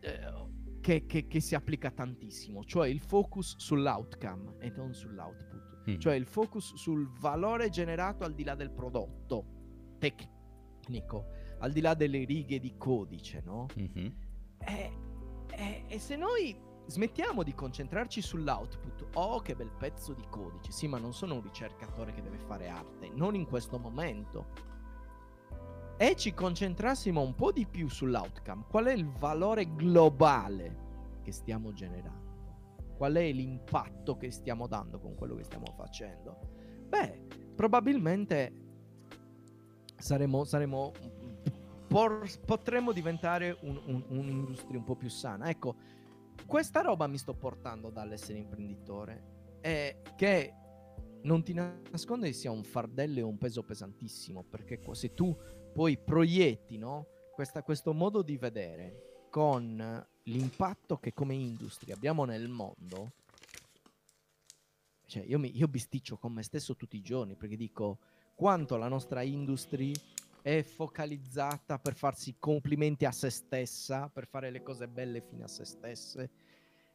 [0.00, 5.98] Eh, che, che, che, si applica tantissimo, cioè il focus sull'outcome e non sull'output, mm.
[5.98, 9.46] cioè il focus sul valore generato al di là del prodotto
[9.98, 11.28] tecnico,
[11.60, 13.66] al di là delle righe di codice, no?
[13.78, 14.06] Mm-hmm.
[14.58, 14.92] E,
[15.52, 20.86] e, e se noi smettiamo di concentrarci sull'output, oh che bel pezzo di codice, sì
[20.86, 24.72] ma non sono un ricercatore che deve fare arte, non in questo momento
[25.96, 30.82] e ci concentrassimo un po' di più sull'outcome, qual è il valore globale
[31.22, 32.22] che stiamo generando?
[32.96, 36.38] Qual è l'impatto che stiamo dando con quello che stiamo facendo?
[36.88, 38.52] Beh, probabilmente
[39.96, 40.92] saremo, saremo
[41.88, 45.48] por, potremmo diventare un, un, un'industria un po' più sana.
[45.48, 45.76] Ecco,
[46.46, 50.54] questa roba mi sto portando dall'essere imprenditore, è che
[51.22, 55.34] non ti nasconde che sia un fardello e un peso pesantissimo, perché se tu
[55.74, 57.08] poi proietti no?
[57.34, 63.10] Questa, questo modo di vedere con l'impatto che come industria abbiamo nel mondo,
[65.06, 67.98] cioè io, mi, io bisticcio con me stesso tutti i giorni perché dico
[68.36, 69.92] quanto la nostra industria
[70.40, 75.48] è focalizzata per farsi complimenti a se stessa, per fare le cose belle fino a
[75.48, 76.30] se stesse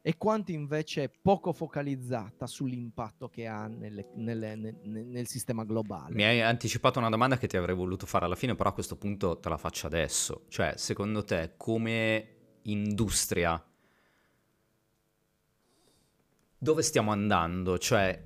[0.02, 6.14] e quanto invece è poco focalizzata sull'impatto che ha nelle, nelle, nel, nel sistema globale.
[6.14, 8.96] Mi hai anticipato una domanda che ti avrei voluto fare alla fine, però a questo
[8.96, 10.44] punto te la faccio adesso.
[10.48, 13.62] Cioè, secondo te, come industria,
[16.56, 17.76] dove stiamo andando?
[17.76, 18.24] Cioè,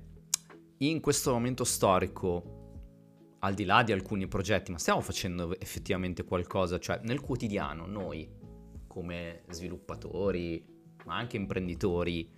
[0.77, 2.53] in questo momento storico,
[3.39, 6.79] al di là di alcuni progetti, ma stiamo facendo effettivamente qualcosa?
[6.79, 8.29] Cioè, nel quotidiano, noi,
[8.87, 10.74] come sviluppatori,
[11.05, 12.29] ma anche imprenditori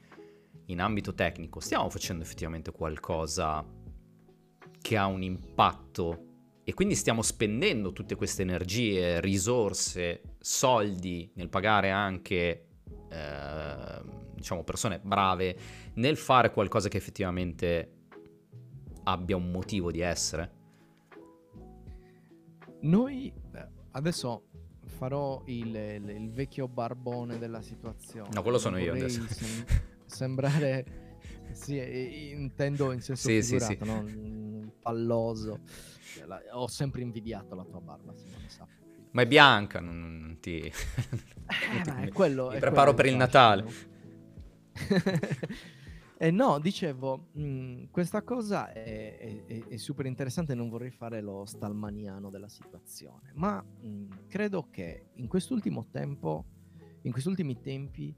[0.65, 3.65] in ambito tecnico, stiamo facendo effettivamente qualcosa
[4.81, 6.25] che ha un impatto
[6.63, 12.67] e quindi stiamo spendendo tutte queste energie, risorse, soldi nel pagare anche
[13.09, 14.01] eh,
[14.35, 15.57] diciamo persone brave
[15.93, 17.91] nel fare qualcosa che effettivamente
[19.03, 20.51] abbia un motivo di essere.
[22.81, 23.33] Noi
[23.91, 24.46] adesso
[24.97, 28.29] farò il, il, il, vecchio barbone della situazione.
[28.33, 29.25] No, quello sono io adesso.
[29.27, 29.65] Sem-
[30.05, 31.05] sembrare...
[31.51, 33.85] Sì, intendo in senso sì, figurato, sì, sì.
[33.85, 34.71] no?
[34.81, 35.59] palloso.
[36.51, 38.67] Ho sempre invidiato la tua barba, se non lo sa.
[39.11, 40.59] Ma è bianca, non, non ti...
[40.59, 40.71] Eh,
[41.85, 42.11] non ti...
[42.11, 43.65] quello, mi preparo per il Natale.
[46.19, 51.21] Eh, no, dicevo, mh, mm, questa cosa è, è, è, super interessante, non vorrei fare
[51.21, 56.45] lo stalmaniano della situazione, ma mh, mm, credo che in quest'ultimo tempo,
[57.03, 58.15] in questi ultimi tempi,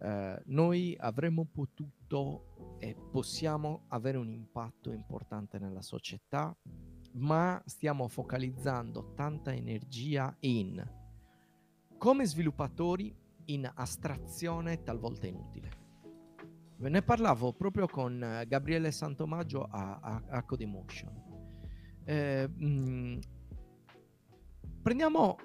[0.00, 6.56] eh, noi avremmo potuto e possiamo avere un impatto importante nella società,
[7.12, 10.82] ma stiamo focalizzando tanta energia in,
[11.98, 13.14] come sviluppatori,
[13.46, 15.83] in astrazione talvolta inutile
[16.84, 21.14] Ve ne parlavo proprio con eh, Gabriele Santomaggio a, a, a Codemotion.
[22.04, 23.18] Eh, mh, mm,
[24.82, 25.38] prendiamo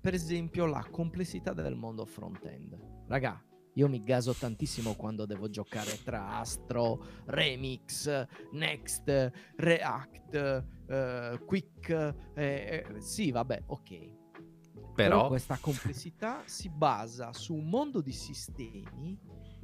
[0.00, 2.78] per esempio la complessità del mondo front-end.
[3.08, 11.90] Raga, io mi gaso tantissimo quando devo giocare tra Astro, Remix, Next, React, uh, Quick.
[11.90, 13.88] Eh, eh, sì, vabbè, ok.
[13.90, 14.92] Però...
[14.94, 19.18] Però questa complessità si basa su un mondo di sistemi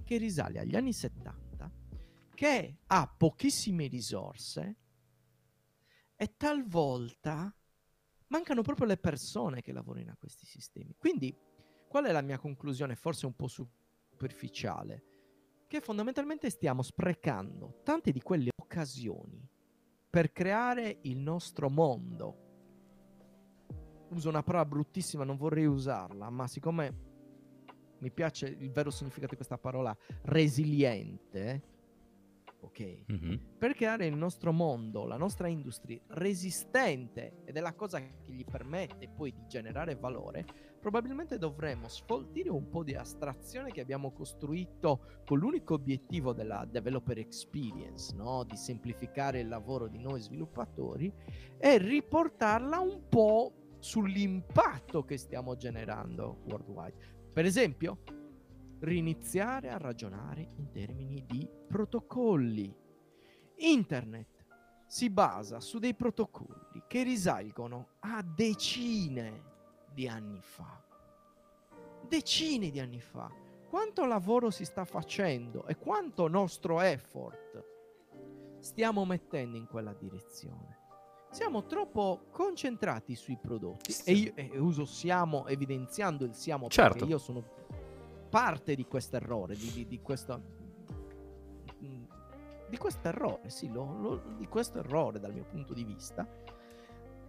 [0.07, 1.71] che risale agli anni 70,
[2.33, 4.77] che ha pochissime risorse
[6.15, 7.53] e talvolta
[8.29, 10.95] mancano proprio le persone che lavorano a questi sistemi.
[10.97, 11.37] Quindi,
[11.89, 12.95] qual è la mia conclusione?
[12.95, 15.05] Forse un po' superficiale.
[15.67, 19.45] Che fondamentalmente stiamo sprecando tante di quelle occasioni
[20.09, 22.45] per creare il nostro mondo.
[24.11, 27.16] Uso una parola bruttissima, non vorrei usarla, ma siccome
[28.07, 31.63] mi piace il vero significato di questa parola, resiliente,
[32.61, 32.99] ok?
[33.11, 33.35] Mm-hmm.
[33.59, 38.45] Per creare il nostro mondo, la nostra industria resistente ed è la cosa che gli
[38.45, 40.47] permette poi di generare valore,
[40.81, 47.19] probabilmente dovremmo sfoltire un po' di astrazione che abbiamo costruito con l'unico obiettivo della developer
[47.19, 48.45] experience, no?
[48.45, 51.13] di semplificare il lavoro di noi sviluppatori
[51.59, 57.16] e riportarla un po' sull'impatto che stiamo generando worldwide.
[57.37, 57.99] Per esempio,
[58.79, 62.75] riniziare a ragionare in termini di protocolli.
[63.57, 64.47] Internet
[64.87, 69.43] si basa su dei protocolli che risalgono a decine
[69.93, 70.83] di anni fa.
[72.09, 73.31] Decine di anni fa.
[73.69, 77.65] Quanto lavoro si sta facendo e quanto nostro effort
[78.61, 80.76] stiamo mettendo in quella direzione?
[81.37, 84.05] Siamo troppo concentrati sui prodotti sì.
[84.09, 86.95] e, io, e uso siamo evidenziando il siamo certo.
[86.95, 87.45] perché io sono
[88.31, 90.65] parte di questo errore, di, di, di questo
[92.69, 96.27] di questo errore, sì, lo, lo, di questo errore dal mio punto di vista.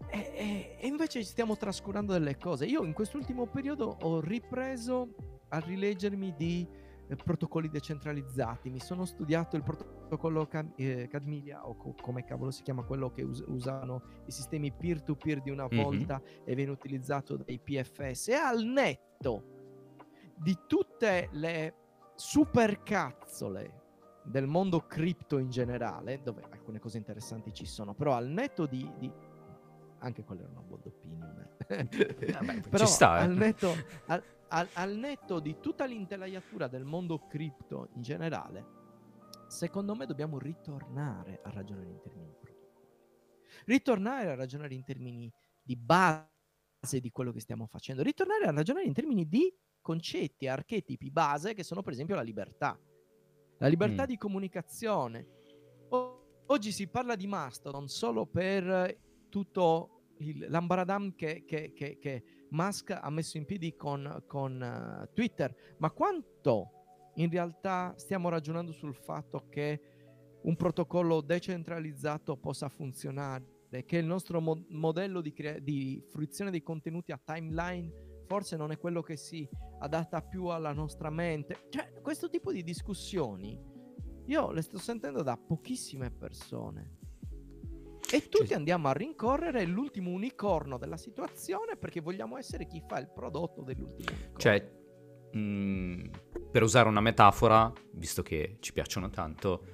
[0.08, 2.66] E, e, e, invece stiamo trascurando delle cose.
[2.66, 5.10] Io in quest'ultimo periodo ho ripreso
[5.50, 6.68] a rileggermi di
[7.16, 8.70] protocolli decentralizzati.
[8.70, 13.12] Mi sono studiato il protocollo Cam- eh, Cadmilia o co- come cavolo si chiama quello
[13.12, 15.84] che us- usano i sistemi peer-to-peer di una mm-hmm.
[15.84, 18.30] volta e viene utilizzato dai PFS.
[18.30, 19.56] E al netto
[20.36, 21.74] di tutte le
[22.16, 23.86] supercazzole
[24.24, 28.90] del mondo cripto in generale, dove alcune cose interessanti ci sono, però al netto di,
[28.98, 29.12] di
[30.00, 31.48] anche quella era una bold opinion.
[31.68, 32.32] Eh.
[32.32, 33.24] Vabbè, Però ci sta, eh.
[33.24, 33.74] al, netto,
[34.08, 38.66] al, al, al, netto di tutta l'intelaiatura del mondo cripto in generale,
[39.48, 42.56] secondo me dobbiamo ritornare a ragionare in termini di protocolli.
[43.66, 45.32] Ritornare a ragionare in termini
[45.62, 46.30] di base
[47.00, 48.04] di quello che stiamo facendo.
[48.04, 52.80] Ritornare a ragionare in termini di concetti, archetipi base che sono per esempio la libertà.
[53.60, 54.08] La libertà mm.
[54.08, 55.28] di comunicazione.
[55.90, 62.24] O- oggi si parla di Mastodon solo per tutto il, l'ambaradam che, che, che, che,
[62.50, 66.72] Musk ha messo in piedi con, con uh, Twitter, ma quanto
[67.16, 69.82] in realtà stiamo ragionando sul fatto che
[70.44, 76.62] un protocollo decentralizzato possa funzionare, che il nostro mo- modello di, crea- di fruizione dei
[76.64, 79.48] contenuti a timeline forse non è quello che si
[79.80, 81.68] adatta più alla nostra mente.
[81.70, 83.58] Cioè, questo tipo di discussioni
[84.26, 86.97] io le sto sentendo da pochissime persone.
[88.10, 93.10] E tutti andiamo a rincorrere l'ultimo unicorno della situazione perché vogliamo essere chi fa il
[93.14, 94.38] prodotto dell'ultimo unicorno.
[94.38, 94.72] Cioè,
[95.34, 96.04] mh, mm,
[96.52, 99.66] per usare una metafora, visto che ci piacciono tanto,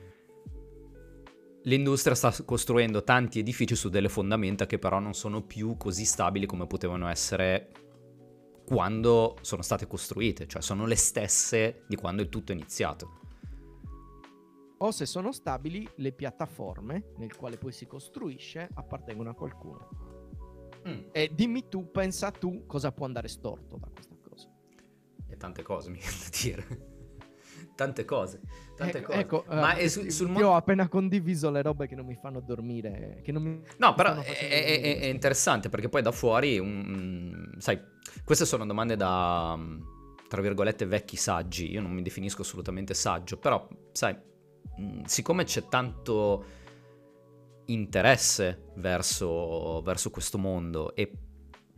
[1.64, 6.46] l'industria sta costruendo tanti edifici su delle fondamenta che però non sono più così stabili
[6.46, 7.72] come potevano essere
[8.66, 13.20] quando sono state costruite, cioè sono le stesse di quando il tutto è iniziato.
[14.84, 19.88] O se sono stabili, le piattaforme nel quale poi si costruisce appartengono a qualcuno.
[20.86, 21.08] Mm.
[21.14, 24.50] E dimmi tu, pensa tu cosa può andare storto da questa cosa.
[25.30, 26.92] E tante cose mi viene da dire.
[27.76, 28.42] tante cose,
[28.76, 29.20] tante ecco, cose.
[29.20, 32.42] Ecco, Ma uh, su, sul io ho appena condiviso le robe che non mi fanno
[32.42, 33.22] dormire.
[33.24, 37.82] Che non mi, no, però è, è, è, interessante perché poi da fuori, um, sai,
[38.26, 39.58] queste sono domande da,
[40.28, 41.72] tra virgolette, vecchi saggi.
[41.72, 44.33] Io non mi definisco assolutamente saggio, però, sai, mm,
[45.06, 46.46] siccome c'è tanto
[47.66, 51.12] interesse verso, verso questo mondo e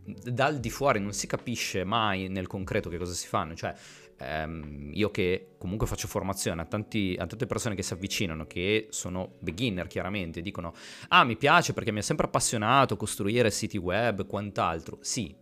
[0.06, 3.74] dal di fuori non si capisce mai nel concreto che cosa si fanno, cioè
[4.18, 8.86] ehm, io che comunque faccio formazione a, tanti, a, tante persone che si avvicinano, che
[8.90, 10.72] sono beginner chiaramente, dicono
[11.08, 15.34] ah mi piace perché mi è sempre appassionato costruire siti web e quant'altro, sì,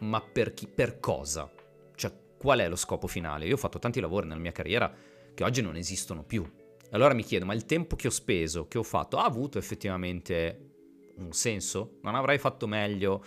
[0.00, 1.50] ma per, chi, per cosa?
[1.94, 3.46] Cioè qual è lo scopo finale?
[3.46, 4.92] Io ho fatto tanti lavori nella mia carriera
[5.32, 6.46] che oggi non esistono più.
[6.94, 11.12] Allora mi chiedo, ma il tempo che ho speso, che ho fatto, ha avuto effettivamente
[11.16, 11.98] un senso?
[12.02, 13.24] Non avrei fatto meglio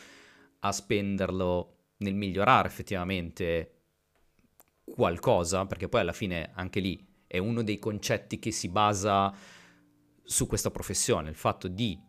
[0.59, 3.74] a spenderlo nel migliorare effettivamente
[4.86, 9.36] qualcosa, perché poi alla fine anche lì è uno dei concetti che si basa
[10.24, 12.01] su questa professione, il fatto di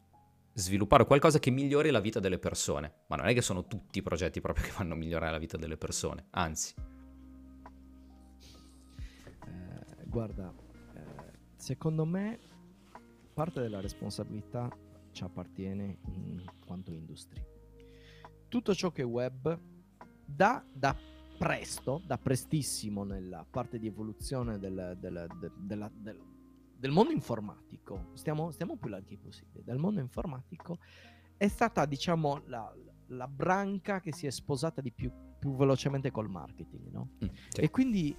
[0.53, 3.03] sviluppare qualcosa che migliori la vita delle persone.
[3.09, 5.57] Ma non è che sono tutti i progetti proprio che vanno a migliorare la vita
[5.57, 6.75] delle persone, anzi.
[9.45, 10.67] Eh, guarda,
[11.59, 12.39] secondo me
[13.35, 14.71] parte della responsabilità
[15.11, 17.45] ci appartiene in quanto industria.
[18.49, 19.59] Tutto ciò che è web
[20.25, 20.97] dà da
[21.37, 26.21] presto, da prestissimo nella parte di evoluzione del, del, del, del,
[26.77, 30.79] del mondo informatico, stiamo, stiamo, più larghi possibile, del mondo informatico,
[31.37, 32.73] è stata diciamo la,
[33.09, 37.11] la branca che si è sposata di più, più velocemente col marketing, no?
[37.25, 37.61] Mm, sì.
[37.61, 38.17] E quindi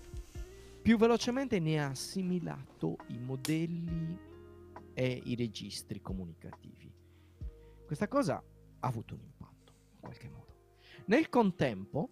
[0.82, 4.18] più velocemente ne ha assimilato i modelli
[4.94, 6.92] e i registri comunicativi.
[7.86, 10.56] Questa cosa ha avuto un impatto in qualche modo.
[11.06, 12.10] Nel contempo,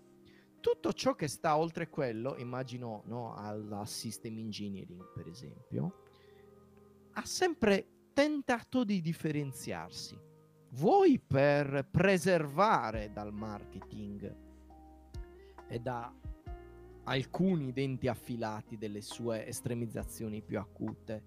[0.59, 6.03] tutto ciò che sta oltre quello, immagino no, alla system engineering per esempio,
[7.13, 10.19] ha sempre tentato di differenziarsi.
[10.71, 14.35] Vuoi per preservare dal marketing
[15.67, 16.13] e da
[17.07, 21.23] alcuni denti affilati delle sue estremizzazioni più acute,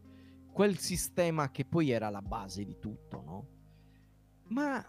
[0.53, 3.47] quel sistema che poi era la base di tutto, no?
[4.49, 4.85] Ma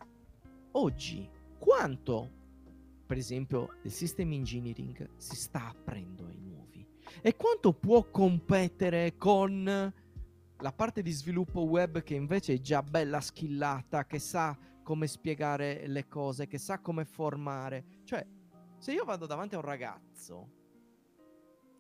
[0.72, 2.40] oggi quanto
[3.06, 6.86] per esempio il system engineering si sta aprendo ai nuovi
[7.22, 13.20] e quanto può competere con la parte di sviluppo web che invece è già bella
[13.20, 18.02] skillata, che sa come spiegare le cose, che sa come formare.
[18.04, 18.26] Cioè,
[18.78, 20.60] se io vado davanti a un ragazzo,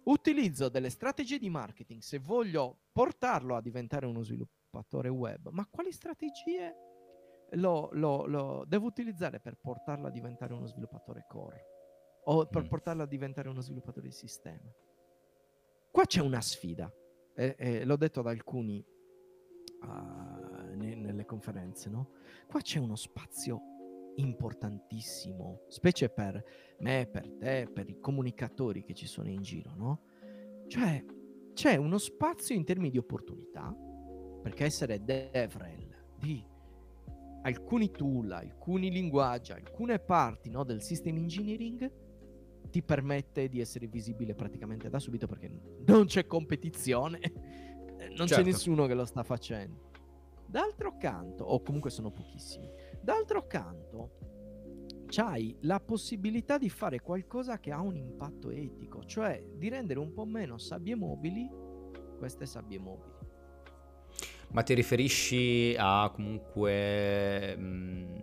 [0.05, 5.91] utilizzo delle strategie di marketing se voglio portarlo a diventare uno sviluppatore web, ma quali
[5.91, 6.75] strategie
[7.51, 11.65] lo, lo, lo, devo utilizzare per portarlo a diventare uno sviluppatore core
[12.25, 12.67] o per mm.
[12.67, 14.71] portarlo a diventare uno sviluppatore di sistema.
[15.91, 16.91] Qua c'è una sfida,
[17.35, 18.83] e, e l'ho detto ad alcuni
[19.81, 22.11] uh, ne, nelle conferenze, no?
[22.47, 23.70] Qua c'è uno spazio
[24.15, 26.43] importantissimo, specie per
[26.79, 30.01] me, per te, per i comunicatori che ci sono in giro, no?
[30.67, 31.03] Cioè,
[31.53, 33.75] c'è uno spazio in termini di opportunità,
[34.41, 36.43] perché essere DevRel, di
[37.43, 41.91] alcuni tool, alcuni linguaggi, alcune parti no, del system engineering
[42.69, 45.51] ti permette di essere visibile praticamente da subito perché
[45.85, 47.19] non c'è competizione,
[48.15, 48.35] non certo.
[48.35, 49.89] c'è nessuno che lo sta facendo.
[50.45, 52.69] D'altro canto, o comunque sono pochissimi,
[53.01, 54.19] d'altro canto
[55.11, 60.13] c'hai la possibilità di fare qualcosa che ha un impatto etico, cioè di rendere un
[60.13, 61.49] po' meno sabbie mobili
[62.17, 63.11] queste sabbie mobili.
[64.51, 67.55] Ma ti riferisci a comunque...
[67.57, 68.19] Mh, mm,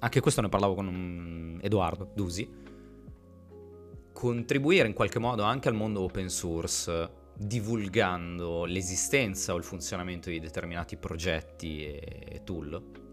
[0.00, 2.62] anche questo ne parlavo con um, Edoardo Dusi.
[4.12, 10.40] contribuire in qualche modo anche al mondo open source divulgando l'esistenza o il funzionamento di
[10.40, 13.03] determinati progetti e tool?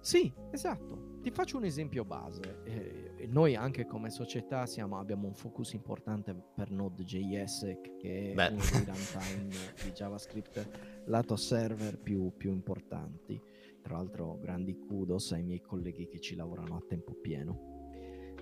[0.00, 1.18] Sì, esatto.
[1.22, 2.62] Ti faccio un esempio base.
[2.64, 8.48] Eh, noi anche come società siamo, abbiamo un focus importante per Node.js che è Beh.
[8.48, 9.48] uno dei runtime
[9.84, 13.40] di JavaScript lato server più, più importanti.
[13.82, 17.78] Tra l'altro grandi kudos ai miei colleghi che ci lavorano a tempo pieno.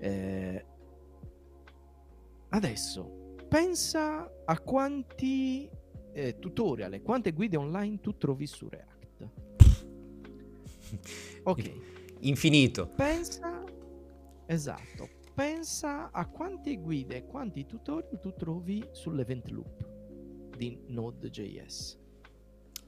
[0.00, 0.64] Eh,
[2.50, 5.68] adesso, pensa a quanti
[6.12, 8.97] eh, tutorial e quante guide online tu trovi su React.
[11.44, 11.72] Ok.
[12.20, 12.88] Infinito.
[12.88, 13.62] Pensa,
[14.46, 19.88] esatto, pensa a quante guide, quanti tutorial tu trovi sull'event loop
[20.56, 21.98] di Node.js.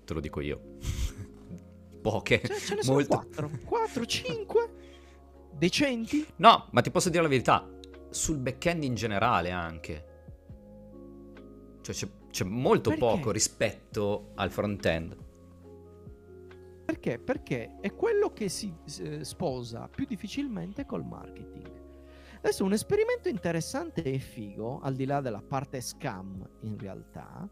[0.04, 0.60] Te lo dico io.
[2.02, 2.40] Poche.
[2.44, 3.16] Cioè, ce ne sono molto.
[3.16, 4.70] 4, 4, 5
[5.52, 6.26] decenti.
[6.36, 7.68] No, ma ti posso dire la verità,
[8.08, 10.06] sul backend in generale anche.
[11.82, 13.04] Cioè c'è, c'è molto Perché?
[13.04, 15.16] poco rispetto al front-end.
[16.90, 17.20] Perché?
[17.20, 21.70] Perché è quello che si eh, sposa più difficilmente col marketing.
[22.38, 27.48] Adesso un esperimento interessante e figo, al di là della parte scam in realtà,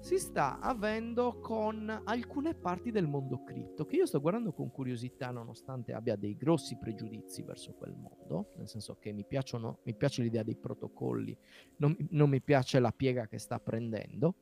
[0.00, 5.32] si sta avendo con alcune parti del mondo cripto che io sto guardando con curiosità
[5.32, 10.22] nonostante abbia dei grossi pregiudizi verso quel mondo, nel senso che mi, piacciono, mi piace
[10.22, 11.36] l'idea dei protocolli,
[11.76, 14.34] non, non mi piace la piega che sta prendendo,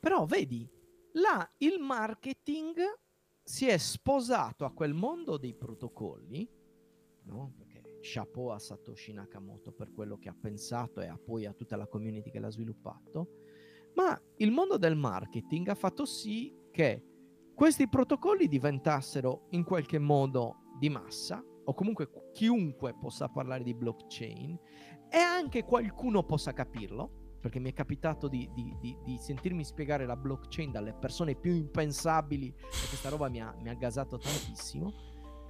[0.00, 0.68] però vedi,
[1.12, 2.80] là il marketing
[3.52, 6.48] si è sposato a quel mondo dei protocolli,
[7.24, 7.52] no?
[7.54, 11.76] Perché chapeau a Satoshi Nakamoto per quello che ha pensato e a poi a tutta
[11.76, 13.28] la community che l'ha sviluppato,
[13.94, 17.04] ma il mondo del marketing ha fatto sì che
[17.54, 24.58] questi protocolli diventassero in qualche modo di massa, o comunque chiunque possa parlare di blockchain,
[25.10, 30.06] e anche qualcuno possa capirlo, perché mi è capitato di, di, di, di, sentirmi spiegare
[30.06, 34.92] la blockchain dalle persone più impensabili e questa roba mi ha, mi ha gasato tantissimo.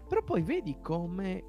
[0.08, 1.44] Però poi vedi come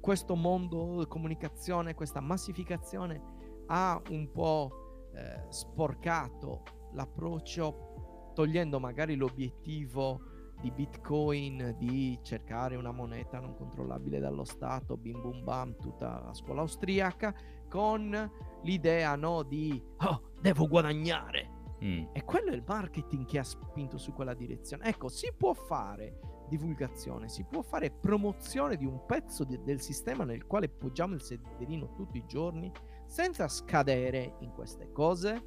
[0.00, 3.22] questo mondo di comunicazione, questa massificazione
[3.66, 10.20] ha un po' eh, sporcato l'approccio, togliendo magari l'obiettivo
[10.60, 16.34] di Bitcoin, di cercare una moneta non controllabile dallo Stato, bim bum bam, tutta la
[16.34, 17.32] scuola austriaca,
[17.76, 18.30] con
[18.62, 21.50] l'idea no, di oh, devo guadagnare.
[21.84, 22.06] Mm.
[22.14, 24.86] E quello è il marketing che ha spinto su quella direzione.
[24.86, 30.24] Ecco, si può fare divulgazione, si può fare promozione di un pezzo di, del sistema
[30.24, 32.72] nel quale poggiamo il sederino tutti i giorni
[33.04, 35.42] senza scadere in queste cose?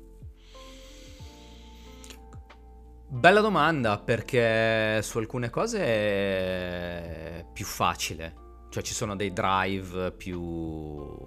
[3.08, 8.36] Bella domanda perché su alcune cose è più facile.
[8.70, 11.18] Cioè ci sono dei drive più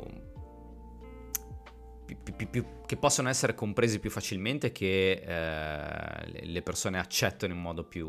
[2.16, 7.84] più, più, che possono essere compresi più facilmente che eh, le persone accettano in modo
[7.84, 8.08] più,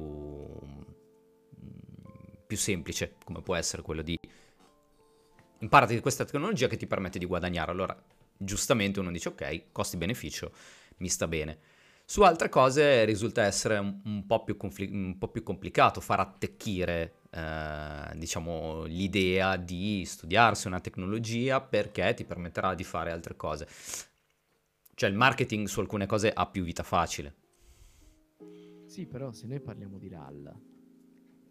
[2.45, 4.17] più semplice, come può essere quello di
[5.59, 7.71] imparati questa tecnologia che ti permette di guadagnare.
[7.71, 8.03] Allora,
[8.37, 10.51] giustamente uno dice ok, costi-beneficio,
[10.97, 11.59] mi sta bene.
[12.05, 16.19] Su altre cose risulta essere un, un, po, più confl- un po' più complicato far
[16.19, 23.67] attecchire eh, diciamo, l'idea di studiarsi una tecnologia perché ti permetterà di fare altre cose.
[24.95, 27.35] Cioè il marketing su alcune cose ha più vita facile.
[28.85, 30.53] Sì, però se noi parliamo di RAL,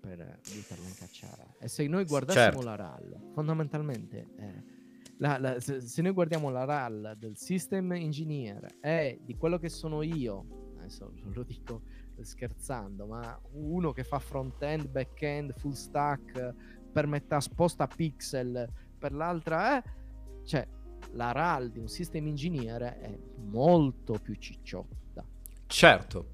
[0.00, 2.62] per buttarla in cacciara, e se noi guardassimo certo.
[2.62, 4.28] la RAL, fondamentalmente...
[4.36, 4.80] Eh,
[5.22, 9.68] la, la, se, se, noi guardiamo la RAL del system engineer e di quello che
[9.68, 11.82] sono io, adesso lo dico
[12.20, 16.54] scherzando, ma uno che fa front-end, back-end, full stack,
[16.92, 18.68] per metà sposta pixel,
[18.98, 19.82] per l'altra è...
[20.44, 20.66] Cioè,
[21.12, 25.24] la RAL di un system engineer è molto più cicciotta.
[25.66, 26.26] Certo,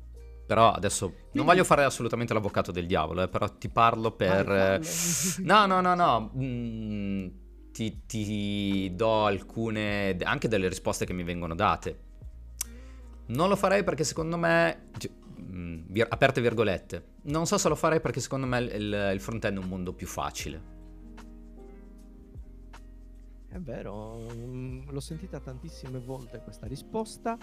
[0.47, 1.31] però adesso Quindi...
[1.33, 4.49] non voglio fare assolutamente l'avvocato del diavolo, eh, però ti parlo per...
[4.49, 4.81] Ah,
[5.41, 6.33] no, no, no, no.
[6.37, 7.29] Mm,
[7.79, 10.17] ti, ti do alcune...
[10.25, 12.07] anche delle risposte che mi vengono date.
[13.27, 14.89] Non lo farei perché secondo me
[15.37, 17.05] mh, vir- aperte virgolette.
[17.23, 20.09] Non so se lo farei perché secondo me il, il front-end è un mondo più
[20.09, 20.77] facile.
[23.49, 27.39] È vero, mm, l'ho sentita tantissime volte questa risposta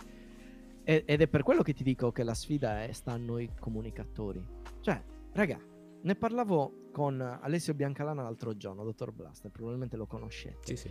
[0.83, 4.45] ed è per quello che ti dico che la sfida è, sta a noi comunicatori.
[4.81, 5.57] Cioè, raga,
[6.05, 10.59] ne parlavo con Alessio Biancalana l'altro giorno, dottor Blaster, probabilmente lo conoscete.
[10.61, 10.89] Sì, sì.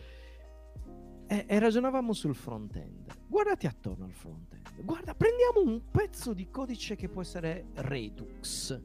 [1.27, 3.27] E, e, ragionavamo sul front-end.
[3.29, 4.83] Guardati attorno al front-end.
[4.85, 8.79] Guarda, prendiamo un pezzo di codice che può essere Redux,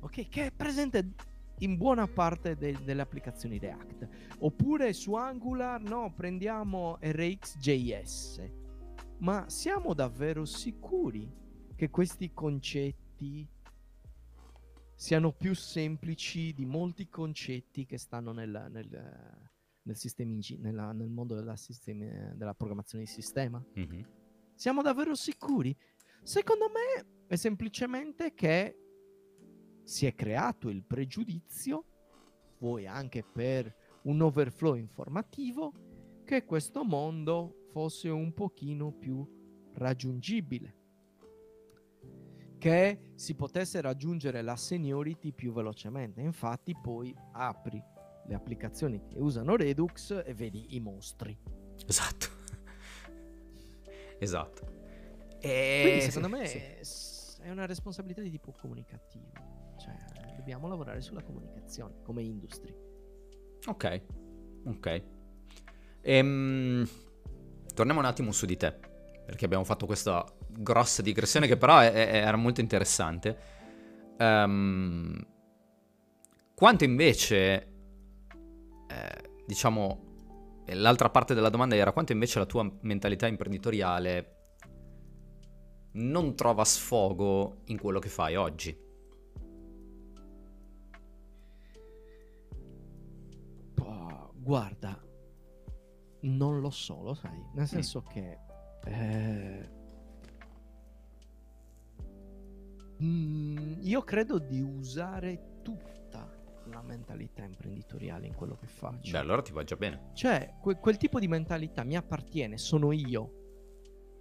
[0.00, 0.28] ok?
[0.28, 1.12] Che è presente
[1.58, 4.08] in buona parte de- delle applicazioni React.
[4.38, 8.50] Oppure su Angular, no, prendiamo RxJS.
[9.18, 11.30] Ma siamo davvero sicuri
[11.76, 13.46] che questi concetti
[14.94, 18.88] siano più semplici di molti concetti che stanno nel, nel,
[19.82, 23.64] nel, ing- nella, nel mondo della, sistemi- della, programmazione di sistema?
[23.78, 24.02] Mm-hmm.
[24.54, 25.76] Siamo davvero sicuri?
[26.22, 28.78] Secondo me è semplicemente che
[29.82, 31.84] si è creato il pregiudizio,
[32.56, 33.74] poi anche per
[34.04, 35.72] un overflow informativo,
[36.24, 39.26] che questo mondo fosse un pochino più
[39.74, 40.83] raggiungibile,
[42.64, 46.22] che si potesse raggiungere la seniority più velocemente.
[46.22, 47.82] Infatti poi apri
[48.26, 51.38] le applicazioni che usano Redux e vedi i mostri.
[51.86, 52.26] Esatto.
[54.18, 54.66] esatto.
[55.40, 56.46] E Quindi secondo me
[56.80, 57.42] sì.
[57.42, 59.30] è una responsabilità di tipo comunicativo.
[59.76, 62.74] Cioè, dobbiamo lavorare sulla comunicazione come industria.
[63.66, 64.02] Ok,
[64.64, 65.02] ok.
[66.00, 66.88] Ehm,
[67.74, 68.74] torniamo un attimo su di te,
[69.26, 70.24] perché abbiamo fatto questa
[70.56, 73.52] grossa digressione che però è, è, era molto interessante.
[74.18, 75.16] Um,
[76.54, 77.68] quanto invece,
[78.88, 80.12] eh, diciamo,
[80.66, 84.30] l'altra parte della domanda era quanto invece la tua mentalità imprenditoriale
[85.92, 88.82] non trova sfogo in quello che fai oggi?
[94.44, 95.02] Guarda,
[96.20, 98.12] non lo so, lo sai, nel senso mm.
[98.12, 98.38] che
[98.84, 99.70] eh,
[103.02, 106.30] mm, io credo di usare tutta
[106.66, 109.12] la mentalità imprenditoriale in quello che faccio.
[109.12, 110.10] Beh, allora ti va già bene.
[110.14, 113.42] Cioè, que- quel tipo di mentalità mi appartiene, sono io.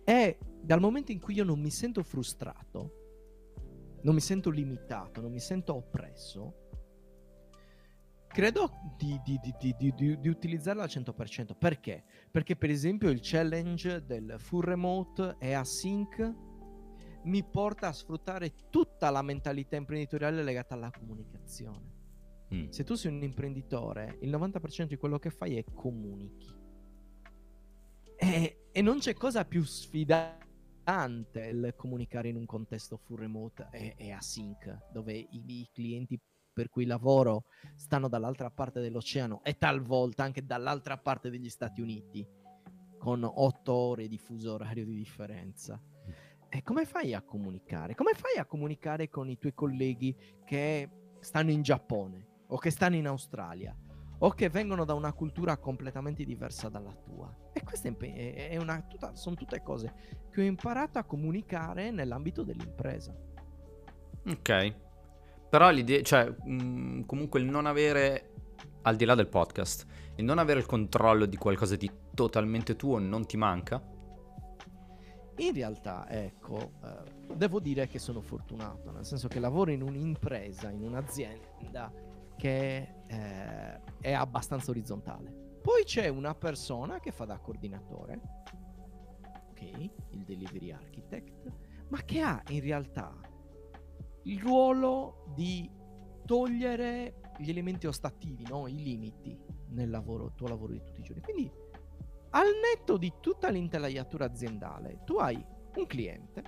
[0.04, 3.02] E dal momento in cui io non mi sento frustrato,
[4.02, 6.64] non mi sento limitato, non mi sento oppresso,
[8.34, 9.40] credo di, di,
[9.78, 11.56] di, di, utilizzarla al 100%.
[11.58, 12.04] Perché?
[12.32, 16.43] Perché per esempio il challenge del full remote e async
[17.24, 22.02] mi porta a sfruttare tutta la mentalità imprenditoriale legata alla comunicazione.
[22.54, 22.70] Mm.
[22.70, 26.62] Se tu sei un imprenditore, il 90% di quello che fai è comunichi.
[28.16, 30.42] E, e non c'è cosa più sfidante
[31.40, 36.20] il comunicare in un contesto full remote e, e async, dove i, i clienti
[36.54, 37.46] per cui lavoro
[37.76, 42.26] stanno dall'altra parte dell'oceano e talvolta anche dall'altra parte degli Stati Uniti,
[43.00, 45.82] con otto ore di fuso orario di differenza.
[46.56, 47.96] E come fai a comunicare?
[47.96, 50.88] Come fai a comunicare con i tuoi colleghi che
[51.20, 53.76] stanno in Giappone o che stanno in Australia
[54.20, 57.36] o che vengono da una cultura completamente diversa dalla tua?
[57.54, 57.98] E queste
[58.88, 59.94] tutta, sono tutte cose
[60.30, 63.18] che ho imparato a comunicare nell'ambito dell'impresa.
[64.28, 64.76] Ok.
[65.50, 68.30] Però l'idea, cioè, mh, mm, comunque il non avere,
[68.84, 69.88] al di là del podcast,
[70.18, 73.93] il non avere il controllo di qualcosa di totalmente tuo non ti manca?
[75.38, 80.70] In realtà, ecco, eh, devo dire che sono fortunato, nel senso che lavoro in un'impresa,
[80.70, 81.92] in un'azienda
[82.38, 85.60] che eh, è abbastanza orizzontale.
[85.62, 88.22] Poi c'è una persona che fa da coordinatore,
[89.50, 89.62] ok,
[90.10, 91.52] il delivery architect,
[91.88, 93.18] ma che ha in realtà
[94.24, 95.70] il ruolo di
[96.26, 98.68] togliere gli elementi ostativi, no?
[98.68, 99.38] i limiti
[99.70, 101.22] nel lavoro, tuo lavoro di tutti i giorni.
[101.22, 101.52] Quindi,
[102.36, 105.44] al netto di tutta l'intelaiatura aziendale, tu hai
[105.76, 106.44] un cliente,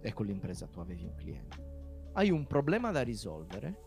[0.00, 3.86] e con l'impresa tu avevi un cliente, hai un problema da risolvere,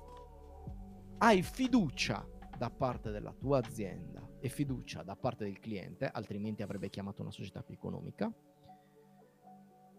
[1.17, 2.25] hai fiducia
[2.57, 7.31] da parte della tua azienda e fiducia da parte del cliente, altrimenti avrebbe chiamato una
[7.31, 8.31] società più economica.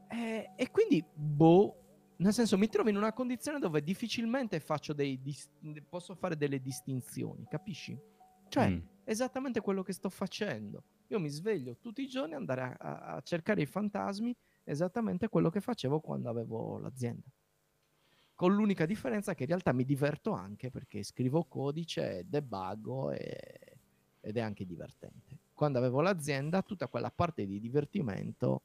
[0.08, 5.20] E, e quindi, boh, nel senso, mi trovo in una condizione dove difficilmente faccio dei
[5.20, 5.50] dis-
[5.88, 7.98] posso fare delle distinzioni, capisci?
[8.48, 8.78] Cioè, mm.
[9.04, 10.84] esattamente quello che sto facendo.
[11.12, 14.34] Io mi sveglio tutti i giorni andare a, a, cercare i fantasmi,
[14.64, 17.28] esattamente quello che facevo quando avevo l'azienda.
[18.34, 23.76] Con l'unica differenza che in realtà mi diverto anche perché scrivo codice, debuggo e,
[24.20, 25.36] ed è anche divertente.
[25.52, 28.62] Quando avevo l'azienda, tutta quella parte di divertimento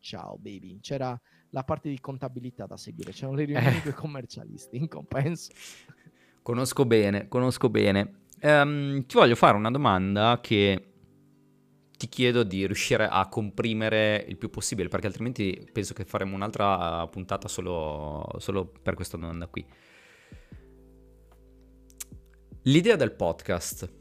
[0.00, 0.80] ciao baby.
[0.80, 3.92] C'era la parte di contabilità da seguire, c'erano le riunioni eh.
[3.92, 5.52] commercialisti in compenso.
[6.40, 8.20] Conosco bene, conosco bene.
[8.40, 10.92] Um, ti voglio fare una domanda che
[11.98, 17.06] ti chiedo di riuscire a comprimere il più possibile, perché altrimenti penso che faremo un'altra
[17.08, 19.66] puntata solo, solo per questa domanda qui.
[22.62, 23.92] L'idea del podcast,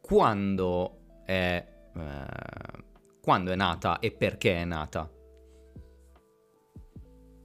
[0.00, 1.66] quando è...
[1.94, 2.90] Eh,
[3.22, 5.08] quando è nata e perché è nata?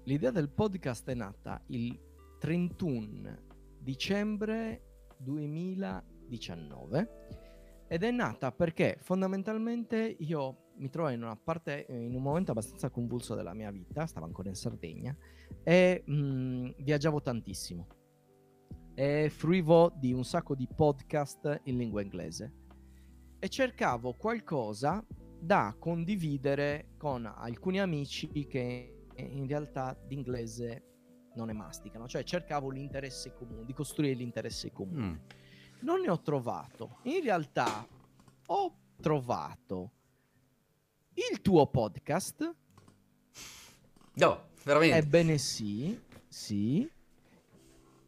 [0.06, 1.96] L'idea del podcast è nata il
[2.40, 3.44] 31
[3.78, 7.37] dicembre 2019
[7.88, 12.90] ed è nata perché fondamentalmente io mi trovavo in una parte, in un momento abbastanza
[12.90, 15.16] convulso della mia vita, stavo ancora in Sardegna
[15.64, 17.88] e mh, viaggiavo tantissimo
[18.94, 22.54] e fruivo di un sacco di podcast in lingua inglese
[23.40, 25.06] e cercavo qualcosa
[25.40, 30.84] da condividere con alcuni amici che in realtà d'inglese
[31.36, 35.06] non ne masticano, cioè cercavo l'interesse comune, di costruire l'interesse comune.
[35.06, 35.16] Mm.
[35.80, 36.98] Non ne ho trovato.
[37.04, 37.88] In realtà
[38.48, 39.92] ho trovato
[41.14, 42.56] il tuo podcast.
[44.14, 44.98] No, veramente.
[44.98, 46.90] Ebbene sì, sì.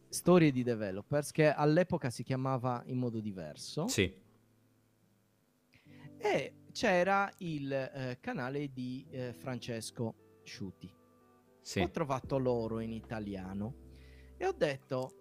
[0.08, 3.86] Storie di developers che all'epoca si chiamava in modo diverso.
[3.86, 4.12] Sì.
[6.18, 10.92] E c'era il eh, canale di eh, Francesco Sciuti.
[11.60, 11.80] Sì.
[11.80, 13.74] Ho trovato loro in italiano
[14.36, 15.20] e ho detto,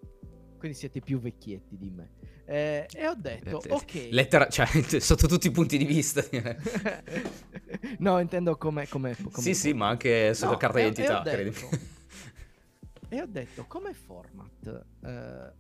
[0.60, 2.12] quindi siete più vecchietti di me.
[2.45, 4.10] Eh, e ho detto, ok.
[4.12, 4.68] Lettera, cioè,
[4.99, 6.22] sotto tutti i punti di vista.
[7.99, 8.88] no, intendo come...
[8.88, 11.70] come, come sì, sì, ma anche sotto no, carta d'identità, detto,
[13.10, 15.53] e ho detto, come format, eh,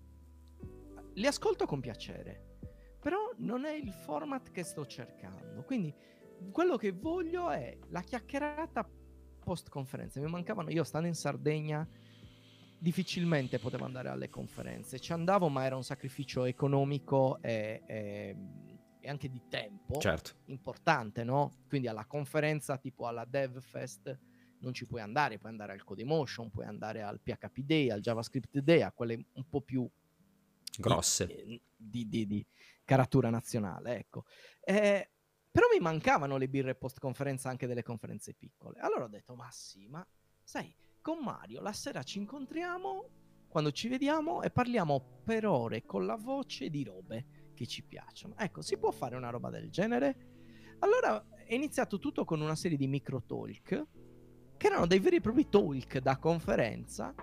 [1.13, 2.57] li ascolto con piacere,
[2.99, 5.63] però non è il format che sto cercando.
[5.63, 5.93] Quindi
[6.51, 8.87] quello che voglio è la chiacchierata
[9.43, 10.19] post conferenza.
[10.19, 11.87] Mi mancavano, io stando in Sardegna
[12.79, 14.99] difficilmente potevo andare alle conferenze.
[14.99, 18.35] Ci andavo, ma era un sacrificio economico e, e,
[18.99, 20.31] e anche di tempo certo.
[20.45, 21.51] importante, no?
[21.67, 24.17] Quindi alla conferenza tipo alla DevFest
[24.61, 28.59] non ci puoi andare, puoi andare al Codemotion, puoi andare al PHP Day, al JavaScript
[28.59, 29.87] Day, a quelle un po' più
[30.77, 32.45] grosse di, di, di, di
[32.83, 34.25] caratura nazionale, ecco.
[34.61, 35.09] Eh,
[35.51, 38.79] però mi mancavano le birre post conferenza anche delle conferenze piccole.
[38.79, 40.05] Allora ho detto, ma sì, ma
[40.43, 43.09] sai, con Mario la sera ci incontriamo
[43.49, 48.35] quando ci vediamo e parliamo per ore con la voce di robe che ci piacciono.
[48.37, 50.27] Ecco, si può fare una roba del genere?
[50.79, 53.87] Allora è iniziato tutto con una serie di micro talk
[54.55, 57.13] che erano dei veri e propri talk da conferenza,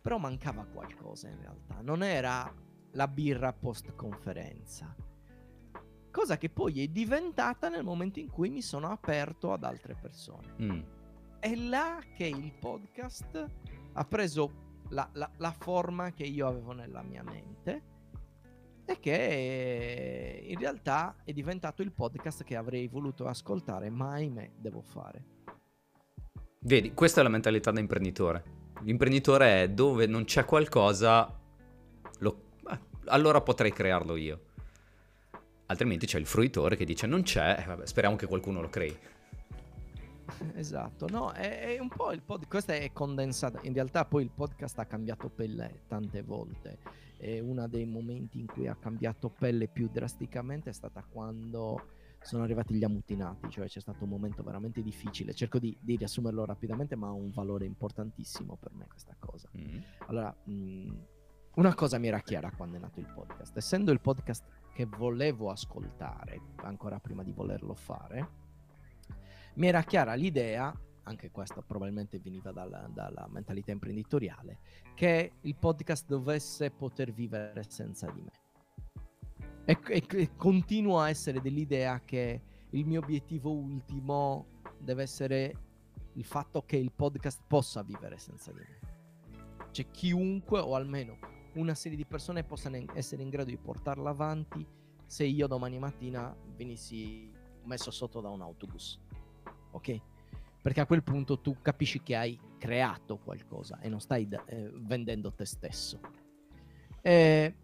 [0.00, 1.80] però mancava qualcosa in realtà.
[1.80, 2.54] Non era
[2.92, 4.94] la birra post conferenza.
[6.10, 10.54] Cosa che poi è diventata nel momento in cui mi sono aperto ad altre persone.
[10.60, 10.97] Mm
[11.40, 13.46] è là che il podcast
[13.92, 17.82] ha preso la, la, la, forma che io avevo nella mia mente
[18.84, 24.80] e che in realtà è diventato il podcast che avrei voluto ascoltare, ma ahimè devo
[24.80, 25.36] fare.
[26.60, 28.56] Vedi, questa è la mentalità da imprenditore.
[28.82, 31.38] L'imprenditore è dove non c'è qualcosa,
[32.18, 32.42] lo...
[32.70, 34.44] eh, allora potrei crearlo io.
[35.66, 38.96] Altrimenti c'è il fruitore che dice non c'è, eh, vabbè, speriamo che qualcuno lo crei.
[40.54, 44.30] Esatto, no, è, è un po' il podcast, questo è condensato, in realtà poi il
[44.30, 46.78] podcast ha cambiato pelle tante volte
[47.18, 51.80] e uno dei momenti in cui ha cambiato pelle più drasticamente è stata quando
[52.20, 56.44] sono arrivati gli ammutinati, cioè c'è stato un momento veramente difficile, cerco di, di riassumerlo
[56.44, 59.48] rapidamente ma ha un valore importantissimo per me questa cosa.
[59.56, 59.78] Mm.
[60.08, 60.94] Allora, mh, mm,
[61.54, 65.50] una cosa mi era chiara quando è nato il podcast, essendo il podcast che volevo
[65.50, 68.46] ascoltare ancora prima di volerlo fare,
[69.58, 74.60] mi era chiara l'idea, anche questa probabilmente veniva dalla, dalla mentalità imprenditoriale,
[74.94, 78.30] che il podcast dovesse poter vivere senza di me.
[79.64, 82.40] E, e, e continuo a essere dell'idea che
[82.70, 85.54] il mio obiettivo ultimo deve essere
[86.12, 88.78] il fatto che il podcast possa vivere senza di me.
[89.72, 91.18] Cioè chiunque o almeno
[91.54, 94.64] una serie di persone possano essere in grado di portarla avanti
[95.04, 97.28] se io domani mattina venissi
[97.64, 99.00] messo sotto da un autobus
[99.70, 100.00] ok?
[100.60, 105.32] Perché a quel punto tu capisci che hai creato qualcosa e non stai eh, vendendo
[105.32, 106.00] te stesso.
[107.00, 107.54] E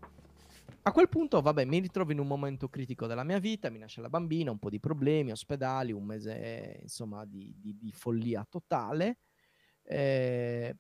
[0.86, 4.00] a quel punto, vabbè, mi ritrovo in un momento critico della mia vita, mi nasce
[4.00, 9.18] la bambina, un po' di problemi, ospedali, un mese, insomma, di, di, di follia totale.
[9.82, 10.76] Eh,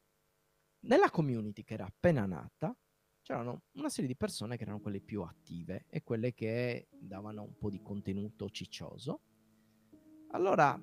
[0.80, 2.76] nella community che era appena nata,
[3.22, 7.56] c'erano una serie di persone che erano quelle più attive e quelle che davano un
[7.56, 9.22] po' di contenuto ciccioso.
[10.32, 10.78] Allora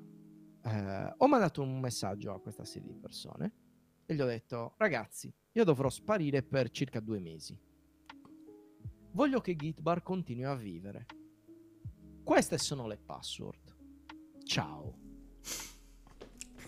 [0.63, 3.53] eh, ho mandato un messaggio a questa serie di persone
[4.05, 7.57] e gli ho detto, ragazzi, io dovrò sparire per circa due mesi.
[9.13, 11.05] Voglio che Gitbar continui a vivere.
[12.23, 13.75] Queste sono le password.
[14.43, 14.97] Ciao.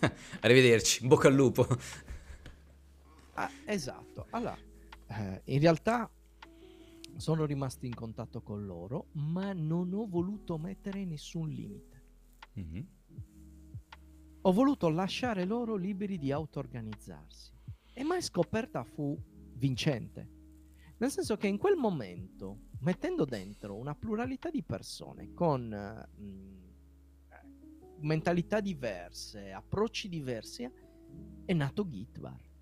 [0.40, 1.66] Arrivederci, bocca al lupo.
[3.36, 4.28] Ah, esatto.
[4.30, 4.56] Allora,
[5.08, 6.08] eh, in realtà
[7.16, 12.02] sono rimasto in contatto con loro, ma non ho voluto mettere nessun limite.
[12.56, 12.84] Mm-hmm
[14.46, 17.52] ho voluto lasciare loro liberi di auto-organizzarsi.
[17.94, 19.18] E mai scoperta fu
[19.54, 20.28] vincente.
[20.98, 26.64] Nel senso che in quel momento, mettendo dentro una pluralità di persone con mh, mm,
[28.00, 30.70] mentalità diverse, approcci diversi,
[31.44, 32.52] è nato Gitbar.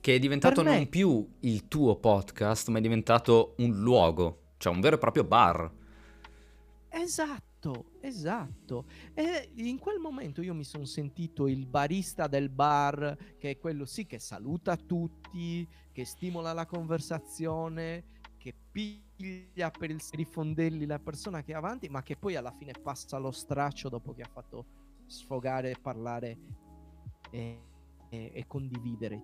[0.00, 0.74] Che è diventato me...
[0.74, 5.24] non più il tuo podcast, ma è diventato un luogo, cioè un vero e proprio
[5.24, 5.70] bar.
[6.88, 7.44] Esatto,
[8.00, 8.86] esatto.
[9.14, 13.84] E in quel momento io mi sono sentito il barista del bar, che è quello
[13.84, 18.04] sì che saluta tutti, che stimola la conversazione,
[18.36, 22.72] che piglia per il rifondelli la persona che è avanti, ma che poi alla fine
[22.72, 24.66] passa lo straccio dopo che ha fatto
[25.06, 26.38] sfogare, parlare
[27.30, 27.62] e,
[28.08, 29.22] e, e condividere.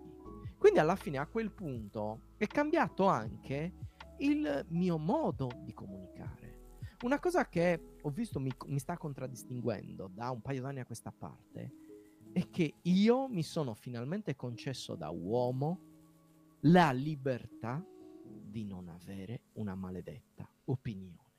[0.58, 3.72] Quindi alla fine a quel punto è cambiato anche
[4.18, 6.51] il mio modo di comunicare.
[7.02, 11.10] Una cosa che ho visto mi, mi sta contraddistinguendo da un paio d'anni a questa
[11.10, 11.72] parte
[12.32, 15.80] è che io mi sono finalmente concesso da uomo
[16.60, 17.84] la libertà
[18.24, 21.30] di non avere una maledetta opinione.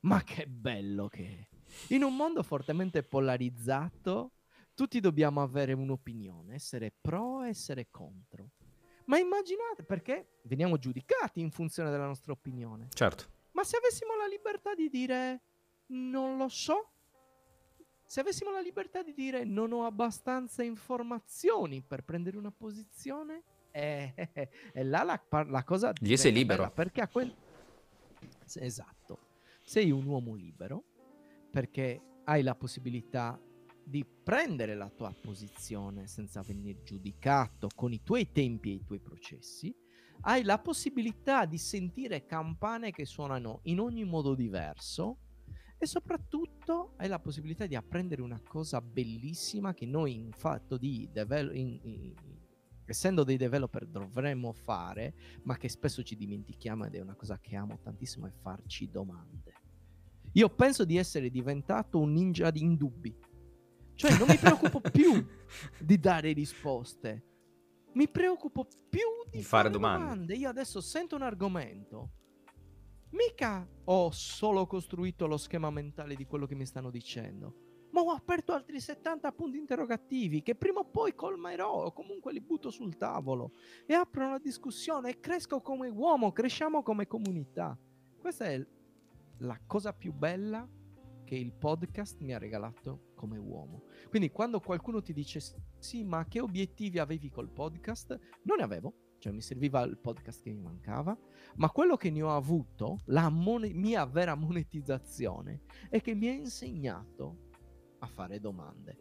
[0.00, 1.94] Ma che bello che è!
[1.94, 4.32] In un mondo fortemente polarizzato,
[4.74, 8.50] tutti dobbiamo avere un'opinione, essere pro, essere contro.
[9.06, 12.88] Ma immaginate perché veniamo giudicati in funzione della nostra opinione.
[12.92, 13.40] Certo.
[13.52, 15.42] Ma se avessimo la libertà di dire
[15.86, 16.90] non lo so,
[18.04, 24.12] se avessimo la libertà di dire non ho abbastanza informazioni per prendere una posizione, è,
[24.14, 25.92] è, è là la, la cosa...
[26.00, 26.70] Lì sei libero.
[26.70, 27.34] Perché a quel...
[28.54, 29.30] Esatto.
[29.62, 30.84] Sei un uomo libero
[31.50, 33.40] perché hai la possibilità
[33.84, 39.00] di prendere la tua posizione senza venire giudicato con i tuoi tempi e i tuoi
[39.00, 39.74] processi
[40.22, 45.18] hai la possibilità di sentire campane che suonano in ogni modo diverso
[45.78, 51.08] e soprattutto hai la possibilità di apprendere una cosa bellissima che noi in fatto di
[51.10, 52.14] devel- in, in,
[52.84, 57.56] essendo dei developer dovremmo fare, ma che spesso ci dimentichiamo ed è una cosa che
[57.56, 59.52] amo tantissimo, è farci domande.
[60.34, 63.14] Io penso di essere diventato un ninja di indubbi.
[63.94, 65.26] Cioè non mi preoccupo più
[65.80, 67.31] di dare risposte
[67.94, 70.04] mi preoccupo più di, di fare, fare domande.
[70.04, 70.34] domande.
[70.34, 72.10] Io adesso sento un argomento.
[73.10, 78.10] Mica ho solo costruito lo schema mentale di quello che mi stanno dicendo, ma ho
[78.10, 82.96] aperto altri 70 punti interrogativi che prima o poi colmerò o comunque li butto sul
[82.96, 83.52] tavolo
[83.86, 87.78] e apro una discussione e cresco come uomo, cresciamo come comunità.
[88.18, 88.66] Questa è
[89.38, 90.66] la cosa più bella
[91.22, 93.84] che il podcast mi ha regalato come uomo.
[94.08, 95.40] Quindi quando qualcuno ti dice
[95.78, 98.18] sì, ma che obiettivi avevi col podcast?
[98.42, 101.16] Non ne avevo, cioè mi serviva il podcast che mi mancava,
[101.54, 106.32] ma quello che ne ho avuto, la mon- mia vera monetizzazione, è che mi ha
[106.32, 107.50] insegnato
[108.00, 108.96] a fare domande.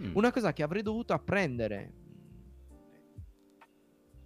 [0.00, 0.14] Mm.
[0.14, 1.94] Una cosa che avrei dovuto apprendere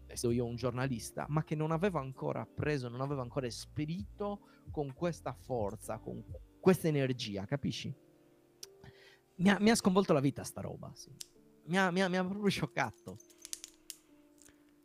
[0.08, 4.40] essendo io un giornalista, ma che non avevo ancora appreso, non avevo ancora esperito
[4.70, 6.22] con questa forza, con
[6.60, 7.94] questa energia, capisci?
[9.38, 11.10] Mi ha, mi ha, sconvolto la vita sta roba, sì.
[11.66, 13.16] mi, ha, mi, ha, mi ha proprio scioccato.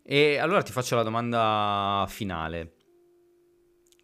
[0.04, 2.76] E allora ti faccio la domanda finale.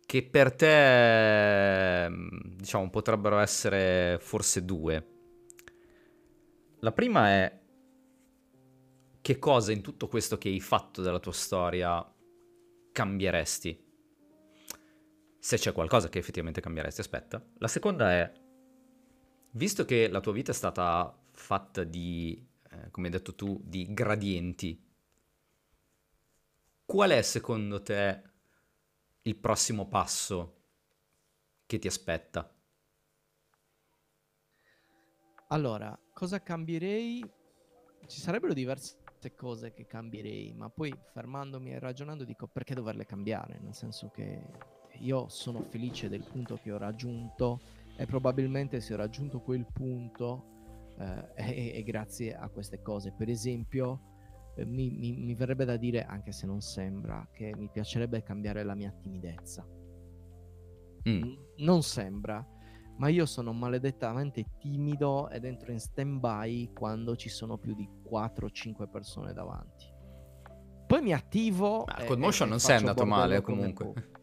[0.05, 2.09] Che per te,
[2.55, 5.07] diciamo, potrebbero essere forse due.
[6.79, 7.59] La prima è
[9.21, 12.03] che cosa in tutto questo che hai fatto della tua storia
[12.91, 13.87] cambieresti?
[15.37, 17.45] Se c'è qualcosa che effettivamente cambieresti, aspetta.
[17.59, 18.31] La seconda è
[19.51, 23.91] Visto che la tua vita è stata fatta di, eh, come hai detto tu, di
[23.91, 24.79] gradienti,
[26.85, 28.21] qual è secondo te
[29.23, 30.57] il prossimo passo
[31.65, 32.51] che ti aspetta?
[35.47, 37.27] Allora, cosa cambierei?
[38.05, 38.97] Ci sarebbero diverse
[39.35, 43.59] cose che cambierei, ma poi fermandomi e ragionando dico perché doverle cambiare?
[43.59, 44.41] Nel senso che
[44.99, 47.59] io sono felice del punto che ho raggiunto
[47.99, 53.11] e probabilmente se ho raggiunto quel punto eh, è, è, grazie a queste cose.
[53.11, 53.99] Per esempio,
[54.55, 58.63] eh, mi, mi, mi, verrebbe da dire, anche se non sembra, che mi piacerebbe cambiare
[58.63, 59.67] la mia timidezza.
[61.09, 61.33] Mm.
[61.57, 62.45] Non sembra,
[62.99, 68.89] ma io sono maledettamente timido ed entro in stand-by quando ci sono più di 4-5
[68.89, 69.87] persone davanti.
[70.87, 71.83] Poi mi attivo.
[71.85, 74.18] Ma con Motion non sei andato male comunque.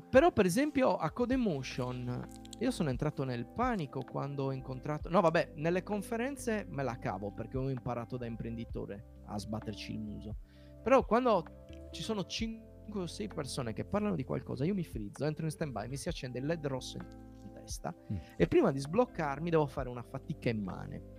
[0.00, 2.28] Però, per esempio, a Codemotion,
[2.58, 5.08] io sono entrato nel panico quando ho incontrato.
[5.08, 10.00] No, vabbè, nelle conferenze me la cavo perché ho imparato da imprenditore a sbatterci il
[10.00, 10.36] muso.
[10.82, 11.44] Però quando
[11.90, 15.50] ci sono 5 o 6 persone che parlano di qualcosa, io mi frizzo, entro in
[15.50, 18.16] stand by, mi si accende il LED rosso in testa mm.
[18.36, 21.16] e prima di sbloccarmi devo fare una fatica immane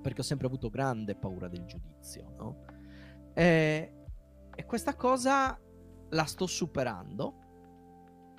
[0.00, 2.64] perché ho sempre avuto grande paura del giudizio, no?
[3.34, 3.92] E,
[4.54, 5.58] e questa cosa
[6.10, 7.47] la sto superando,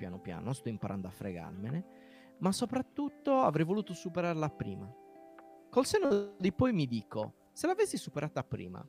[0.00, 1.84] piano piano, sto imparando a fregarmene,
[2.38, 4.90] ma soprattutto avrei voluto superarla prima.
[5.68, 8.82] Col seno di poi mi dico, se l'avessi superata prima,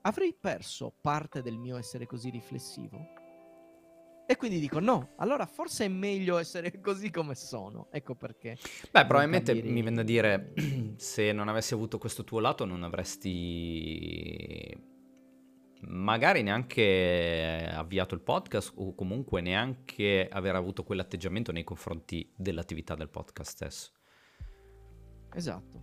[0.00, 3.18] avrei perso parte del mio essere così riflessivo?
[4.26, 7.88] E quindi dico no, allora forse è meglio essere così come sono.
[7.90, 8.56] Ecco perché.
[8.90, 9.70] Beh, probabilmente capire...
[9.70, 10.54] mi viene da dire,
[10.96, 14.74] se non avessi avuto questo tuo lato non avresti
[15.82, 23.08] magari neanche avviato il podcast o comunque neanche aver avuto quell'atteggiamento nei confronti dell'attività del
[23.08, 23.92] podcast stesso.
[25.32, 25.82] Esatto,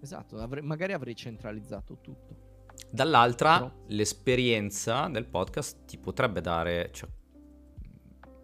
[0.00, 2.46] esatto, avrei, magari avrei centralizzato tutto.
[2.90, 3.84] Dall'altra, Però...
[3.88, 7.08] l'esperienza del podcast ti potrebbe dare, cioè,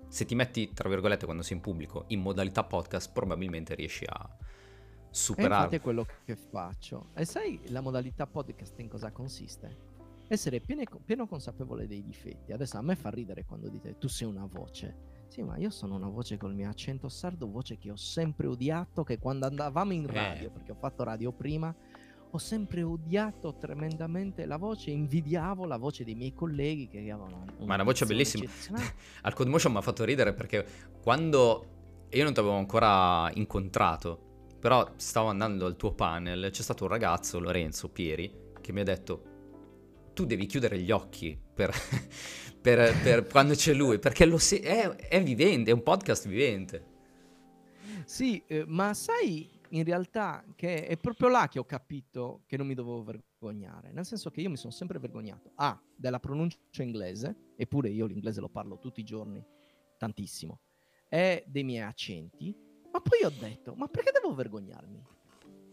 [0.09, 4.37] se ti metti, tra virgolette, quando sei in pubblico, in modalità podcast, probabilmente riesci a
[5.11, 5.55] superare.
[5.55, 7.11] infatti è quello che faccio.
[7.15, 9.93] E sai la modalità podcast in cosa consiste?
[10.27, 12.53] Essere piene, pieno consapevole dei difetti.
[12.53, 15.13] Adesso a me fa ridere quando dite tu sei una voce.
[15.29, 19.03] Sì, ma io sono una voce col mio accento sardo, voce che ho sempre odiato,
[19.03, 20.51] che quando andavamo in radio, eh.
[20.51, 21.75] perché ho fatto radio prima,
[22.31, 27.67] ho sempre odiato tremendamente la voce, invidiavo la voce dei miei colleghi che avevano una,
[27.67, 28.49] Ma una voce bellissima.
[29.23, 30.67] Al Codmotion mi ha fatto ridere perché
[31.01, 36.85] quando io non ti avevo ancora incontrato, però stavo andando al tuo panel, c'è stato
[36.85, 39.34] un ragazzo, Lorenzo Pieri, che mi ha detto
[40.15, 41.71] tu devi chiudere gli occhi per,
[42.63, 46.93] per, per quando c'è lui, perché se- è, è vivente, è un podcast vivente.
[48.07, 52.67] Sì, eh, ma sai, in realtà che è proprio là che ho capito che non
[52.67, 57.53] mi dovevo vergognare, nel senso che io mi sono sempre vergognato, A, della pronuncia inglese,
[57.57, 59.45] eppure io l'inglese lo parlo tutti i giorni,
[59.99, 60.61] tantissimo,
[61.09, 62.57] e dei miei accenti,
[62.93, 65.03] ma poi ho detto, ma perché devo vergognarmi?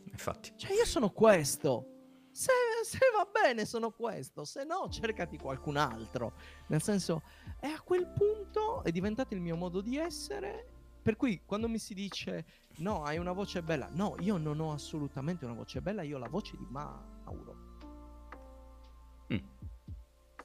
[0.05, 0.53] Infatti.
[0.55, 1.85] Cioè io sono questo,
[2.31, 2.51] se,
[2.83, 6.33] se, va bene sono questo, se no cercati qualcun altro.
[6.67, 7.21] Nel senso,
[7.59, 11.79] e a quel punto è diventato il mio modo di essere per cui quando mi
[11.79, 12.45] si dice
[12.77, 16.19] no, hai una voce bella, no, io non ho assolutamente una voce bella, io ho
[16.19, 17.69] la voce di Mauro.
[19.33, 19.37] Mm.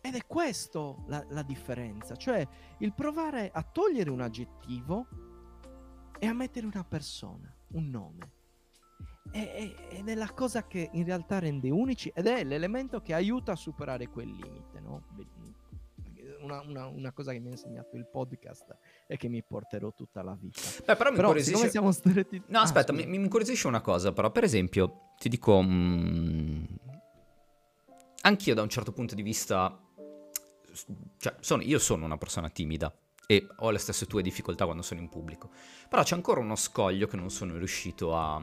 [0.01, 2.47] Ed è questo la, la, differenza, cioè
[2.79, 5.07] il provare a togliere un aggettivo
[6.19, 8.33] e a mettere una persona, un nome.
[9.31, 13.57] Ed è la cosa che in realtà rende unici ed è l'elemento che aiuta a
[13.57, 15.03] superare quel limite, no?
[16.47, 20.23] una, una, una, cosa che mi ha insegnato il podcast e che mi porterò tutta
[20.23, 20.61] la vita.
[20.85, 21.71] Beh, però mi però, incuriosisce...
[21.71, 22.43] siamo stretti...
[22.47, 25.61] No, ah, aspetta, mi, mi, incuriosisce una cosa, però, per esempio, ti dico...
[25.63, 26.65] Mm,
[28.23, 29.79] anch'io da un certo punto di vista...
[31.19, 32.95] Cioè, sono, io sono una persona timida
[33.27, 35.51] e ho le stesse tue difficoltà quando sono in pubblico.
[35.89, 38.41] Però c'è ancora uno scoglio che non sono riuscito a,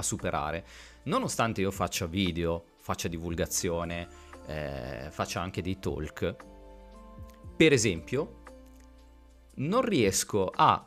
[0.00, 0.64] a superare.
[1.04, 4.08] Nonostante io faccia video, faccia divulgazione,
[4.46, 6.36] eh, faccia anche dei talk,
[7.56, 8.42] per esempio,
[9.56, 10.86] non riesco a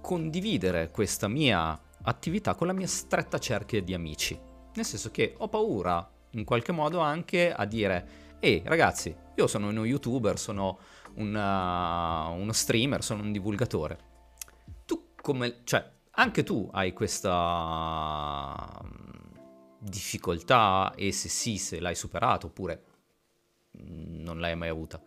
[0.00, 4.38] condividere questa mia attività con la mia stretta cerchia di amici.
[4.74, 9.68] Nel senso che ho paura in qualche modo anche a dire, ehi ragazzi, io sono
[9.68, 10.78] uno youtuber, sono
[11.14, 13.98] una, uno streamer, sono un divulgatore.
[14.84, 15.60] Tu come...
[15.64, 15.88] cioè,
[16.20, 22.84] anche tu hai questa mm, difficoltà e se sì, se l'hai superato oppure
[23.72, 25.02] non l'hai mai avuta.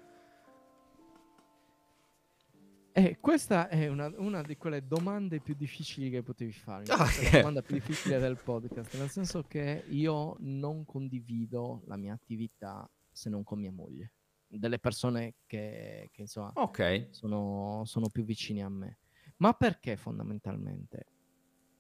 [2.95, 6.86] Eh, questa è una, una, di quelle domande più difficili che potevi fare.
[6.89, 11.97] Ah, è la domanda più difficile del podcast, nel senso che io non condivido la
[11.97, 14.14] mia attività se non con mia moglie.
[14.47, 17.07] Delle persone che, che insomma okay.
[17.09, 18.97] sono, sono più vicine a me.
[19.38, 21.05] Ma perché fondamentalmente?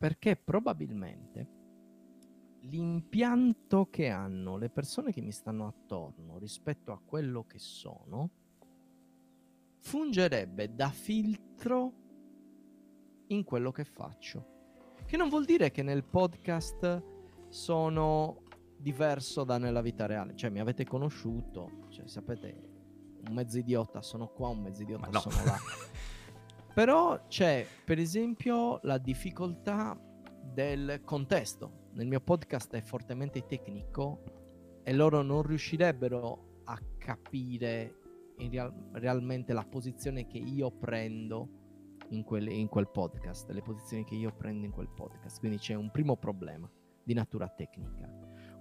[0.03, 1.47] Perché probabilmente
[2.63, 8.29] l'impianto che hanno le persone che mi stanno attorno rispetto a quello che sono
[9.79, 11.93] fungerebbe da filtro
[13.27, 14.47] in quello che faccio.
[15.05, 17.01] Che non vuol dire che nel podcast
[17.47, 18.41] sono
[18.75, 20.35] diverso da nella vita reale.
[20.35, 22.71] Cioè, mi avete conosciuto, cioè, sapete,
[23.25, 25.19] un mezzo idiota sono qua, un mezzo idiota no.
[25.21, 25.57] sono là.
[26.73, 29.95] Però c'è, per esempio, la difficoltà
[30.41, 31.89] del contesto.
[31.93, 34.23] Nel mio podcast è fortemente tecnico
[34.83, 37.95] e loro non riuscirebbero a capire
[38.49, 41.61] real- realmente la posizione che io prendo
[42.09, 45.37] in quel, in quel podcast, le posizioni che io prendo in quel podcast.
[45.37, 46.67] Quindi c'è un primo problema
[47.03, 48.09] di natura tecnica.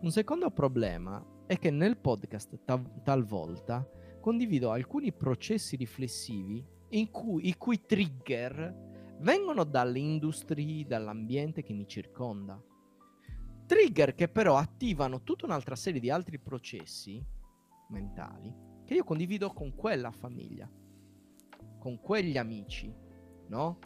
[0.00, 3.88] Un secondo problema è che nel podcast ta- talvolta
[4.20, 6.64] condivido alcuni processi riflessivi
[7.10, 12.60] cui, i cui trigger vengono dalle industrie, dall'ambiente che mi circonda.
[13.66, 17.24] Trigger che però attivano tutta un'altra serie di altri processi
[17.88, 20.70] mentali che io condivido con quella famiglia,
[21.78, 22.94] con quegli amici,
[23.48, 23.78] no?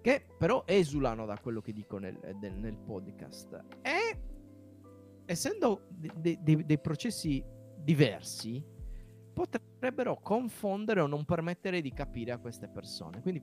[0.00, 3.60] Che però esulano da quello che dico nel, nel podcast.
[3.82, 4.18] E
[5.24, 7.42] essendo de- de- dei processi
[7.76, 8.62] diversi,
[9.34, 13.20] potrebbero confondere o non permettere di capire a queste persone.
[13.20, 13.42] Quindi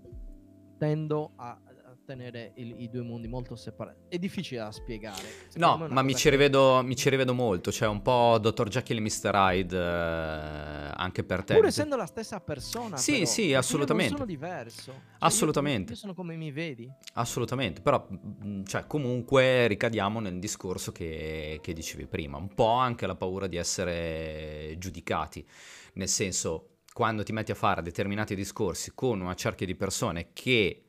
[0.77, 1.61] tendo a,
[2.05, 3.99] tenere il, i due mondi molto separati.
[4.09, 5.21] È difficile da spiegare.
[5.47, 6.29] Secondo no, ma mi ci, che...
[6.31, 7.71] rivedo, mi ci, rivedo, molto.
[7.71, 8.67] Cioè, un po' Dr.
[8.67, 9.31] Jekyll e Mr.
[9.33, 11.55] Hyde eh, anche per te.
[11.55, 12.97] Pur essendo la stessa persona.
[12.97, 14.13] Sì, però, sì, assolutamente.
[14.13, 14.91] sono diverso.
[14.91, 15.91] Cioè, assolutamente.
[15.91, 16.91] Io, io, sono come mi vedi.
[17.13, 17.81] Assolutamente.
[17.81, 22.37] Però, mm, cioè, comunque ricadiamo nel discorso che, che dicevi prima.
[22.37, 25.45] Un po' anche la paura di essere giudicati.
[25.93, 30.85] Nel senso, quando ti metti a fare determinati discorsi con una cerchia di persone che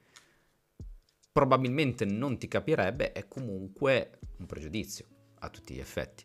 [1.33, 5.07] probabilmente non ti capirebbe, è comunque un pregiudizio
[5.41, 6.25] a tutti gli effetti.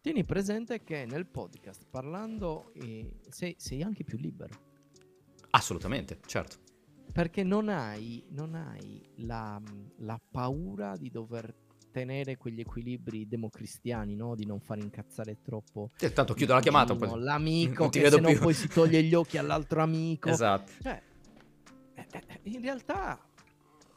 [0.00, 4.68] Tieni presente che nel podcast parlando eh, sei, sei, anche più libero.
[5.50, 6.56] Assolutamente, certo.
[7.12, 9.60] Perché non hai, non hai la,
[9.98, 11.54] la, paura di dover
[11.90, 14.34] tenere quegli equilibri democristiani, no?
[14.34, 15.90] Di non far incazzare troppo.
[15.98, 16.94] Eh, tanto chiudo la chiamata.
[16.94, 17.20] Poi...
[17.20, 20.28] L'amico non che se no poi si toglie gli occhi all'altro amico.
[20.28, 20.72] Esatto.
[20.82, 21.02] Cioè,
[21.94, 23.18] eh, eh, in realtà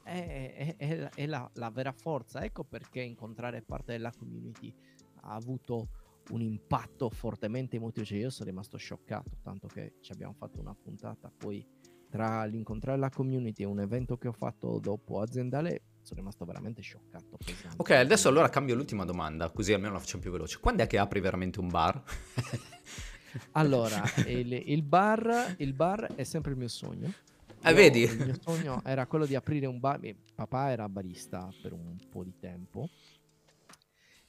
[0.04, 2.44] è, è, è la, la, vera forza.
[2.44, 4.74] Ecco perché incontrare parte della community
[5.22, 5.88] ha avuto
[6.32, 8.06] un impatto fortemente emotivo.
[8.06, 11.32] Cioè io sono rimasto scioccato, tanto che ci abbiamo fatto una puntata.
[11.36, 11.66] Poi
[12.10, 16.82] tra l'incontrare la community e un evento che ho fatto dopo aziendale sono rimasto veramente
[16.82, 17.38] scioccato.
[17.44, 17.76] Pesante.
[17.78, 20.60] Ok, adesso allora cambio l'ultima domanda, così almeno la facciamo più veloce.
[20.60, 22.02] Quando è che apri veramente un bar?
[23.54, 27.12] allora, il, il, bar, il bar è sempre il mio sogno.
[27.62, 28.02] Eh, vedi?
[28.02, 30.00] Il mio sogno era quello di aprire un bar.
[30.36, 32.90] Papà era barista per un po' di tempo.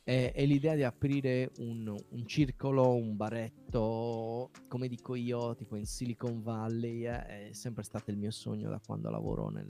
[0.06, 5.86] E, e l'idea di aprire un, un, circolo, un baretto, come dico io, tipo in
[5.86, 9.66] Silicon Valley, eh, è sempre stato il mio sogno da quando lavoro nel,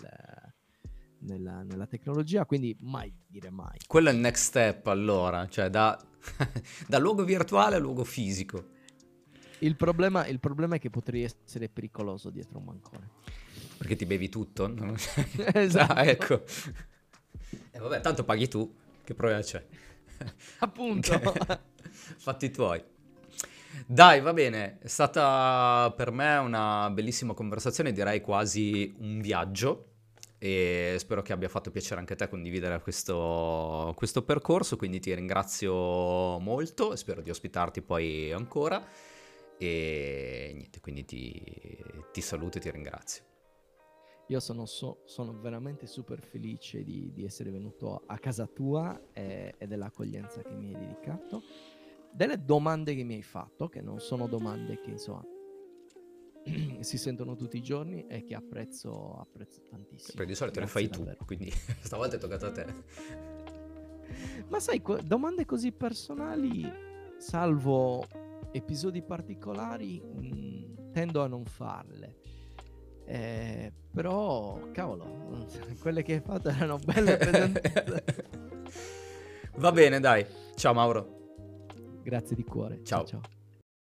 [1.24, 3.78] nella, nella, tecnologia, quindi mai dire mai.
[3.86, 5.98] Quello è il next step allora, cioè da,
[6.86, 8.72] da luogo virtuale a luogo fisico.
[9.60, 13.10] Il problema, il problema, è che potrei essere pericoloso dietro un bancone.
[13.78, 14.72] Perché ti bevi tutto?
[15.55, 15.92] esatto.
[15.92, 16.42] Ah, ecco.
[17.70, 19.64] E vabbè, tanto paghi tu, che problema c'è?
[20.59, 21.20] Appunto.
[21.90, 22.82] Fatti tuoi.
[23.86, 29.94] Dai, va bene, è stata per me una bellissima conversazione, direi quasi un viaggio
[30.45, 35.15] e spero che abbia fatto piacere anche a te condividere questo, questo percorso, quindi ti
[35.15, 38.87] ringrazio molto e spero di ospitarti poi ancora
[39.57, 41.43] e niente, quindi ti,
[42.12, 43.25] ti saluto e ti ringrazio.
[44.27, 49.55] Io sono, so, sono veramente super felice di, di, essere venuto a casa tua e,
[49.57, 51.41] e, dell'accoglienza che mi hai dedicato,
[52.12, 55.25] delle domande che mi hai fatto, che non sono domande che insomma
[56.81, 60.12] si sentono tutti i giorni e che apprezzo, apprezzo tantissimo.
[60.16, 61.16] Perché di solito Grazie le fai davvero.
[61.19, 61.51] tu, quindi
[61.81, 62.66] stavolta è toccato a te.
[64.49, 66.71] Ma sai, domande così personali,
[67.19, 68.07] salvo
[68.53, 72.25] episodi particolari, mh, mm, tendo a non farle
[73.07, 75.47] eh, però, cavolo,
[75.81, 77.19] quelle che hai fatto erano belle.
[79.57, 80.27] Va bene, dai.
[80.55, 81.23] Ciao Mauro.
[82.03, 82.83] Grazie di cuore.
[82.83, 83.05] ciao.
[83.05, 83.21] ciao.
[83.21, 83.43] ciao.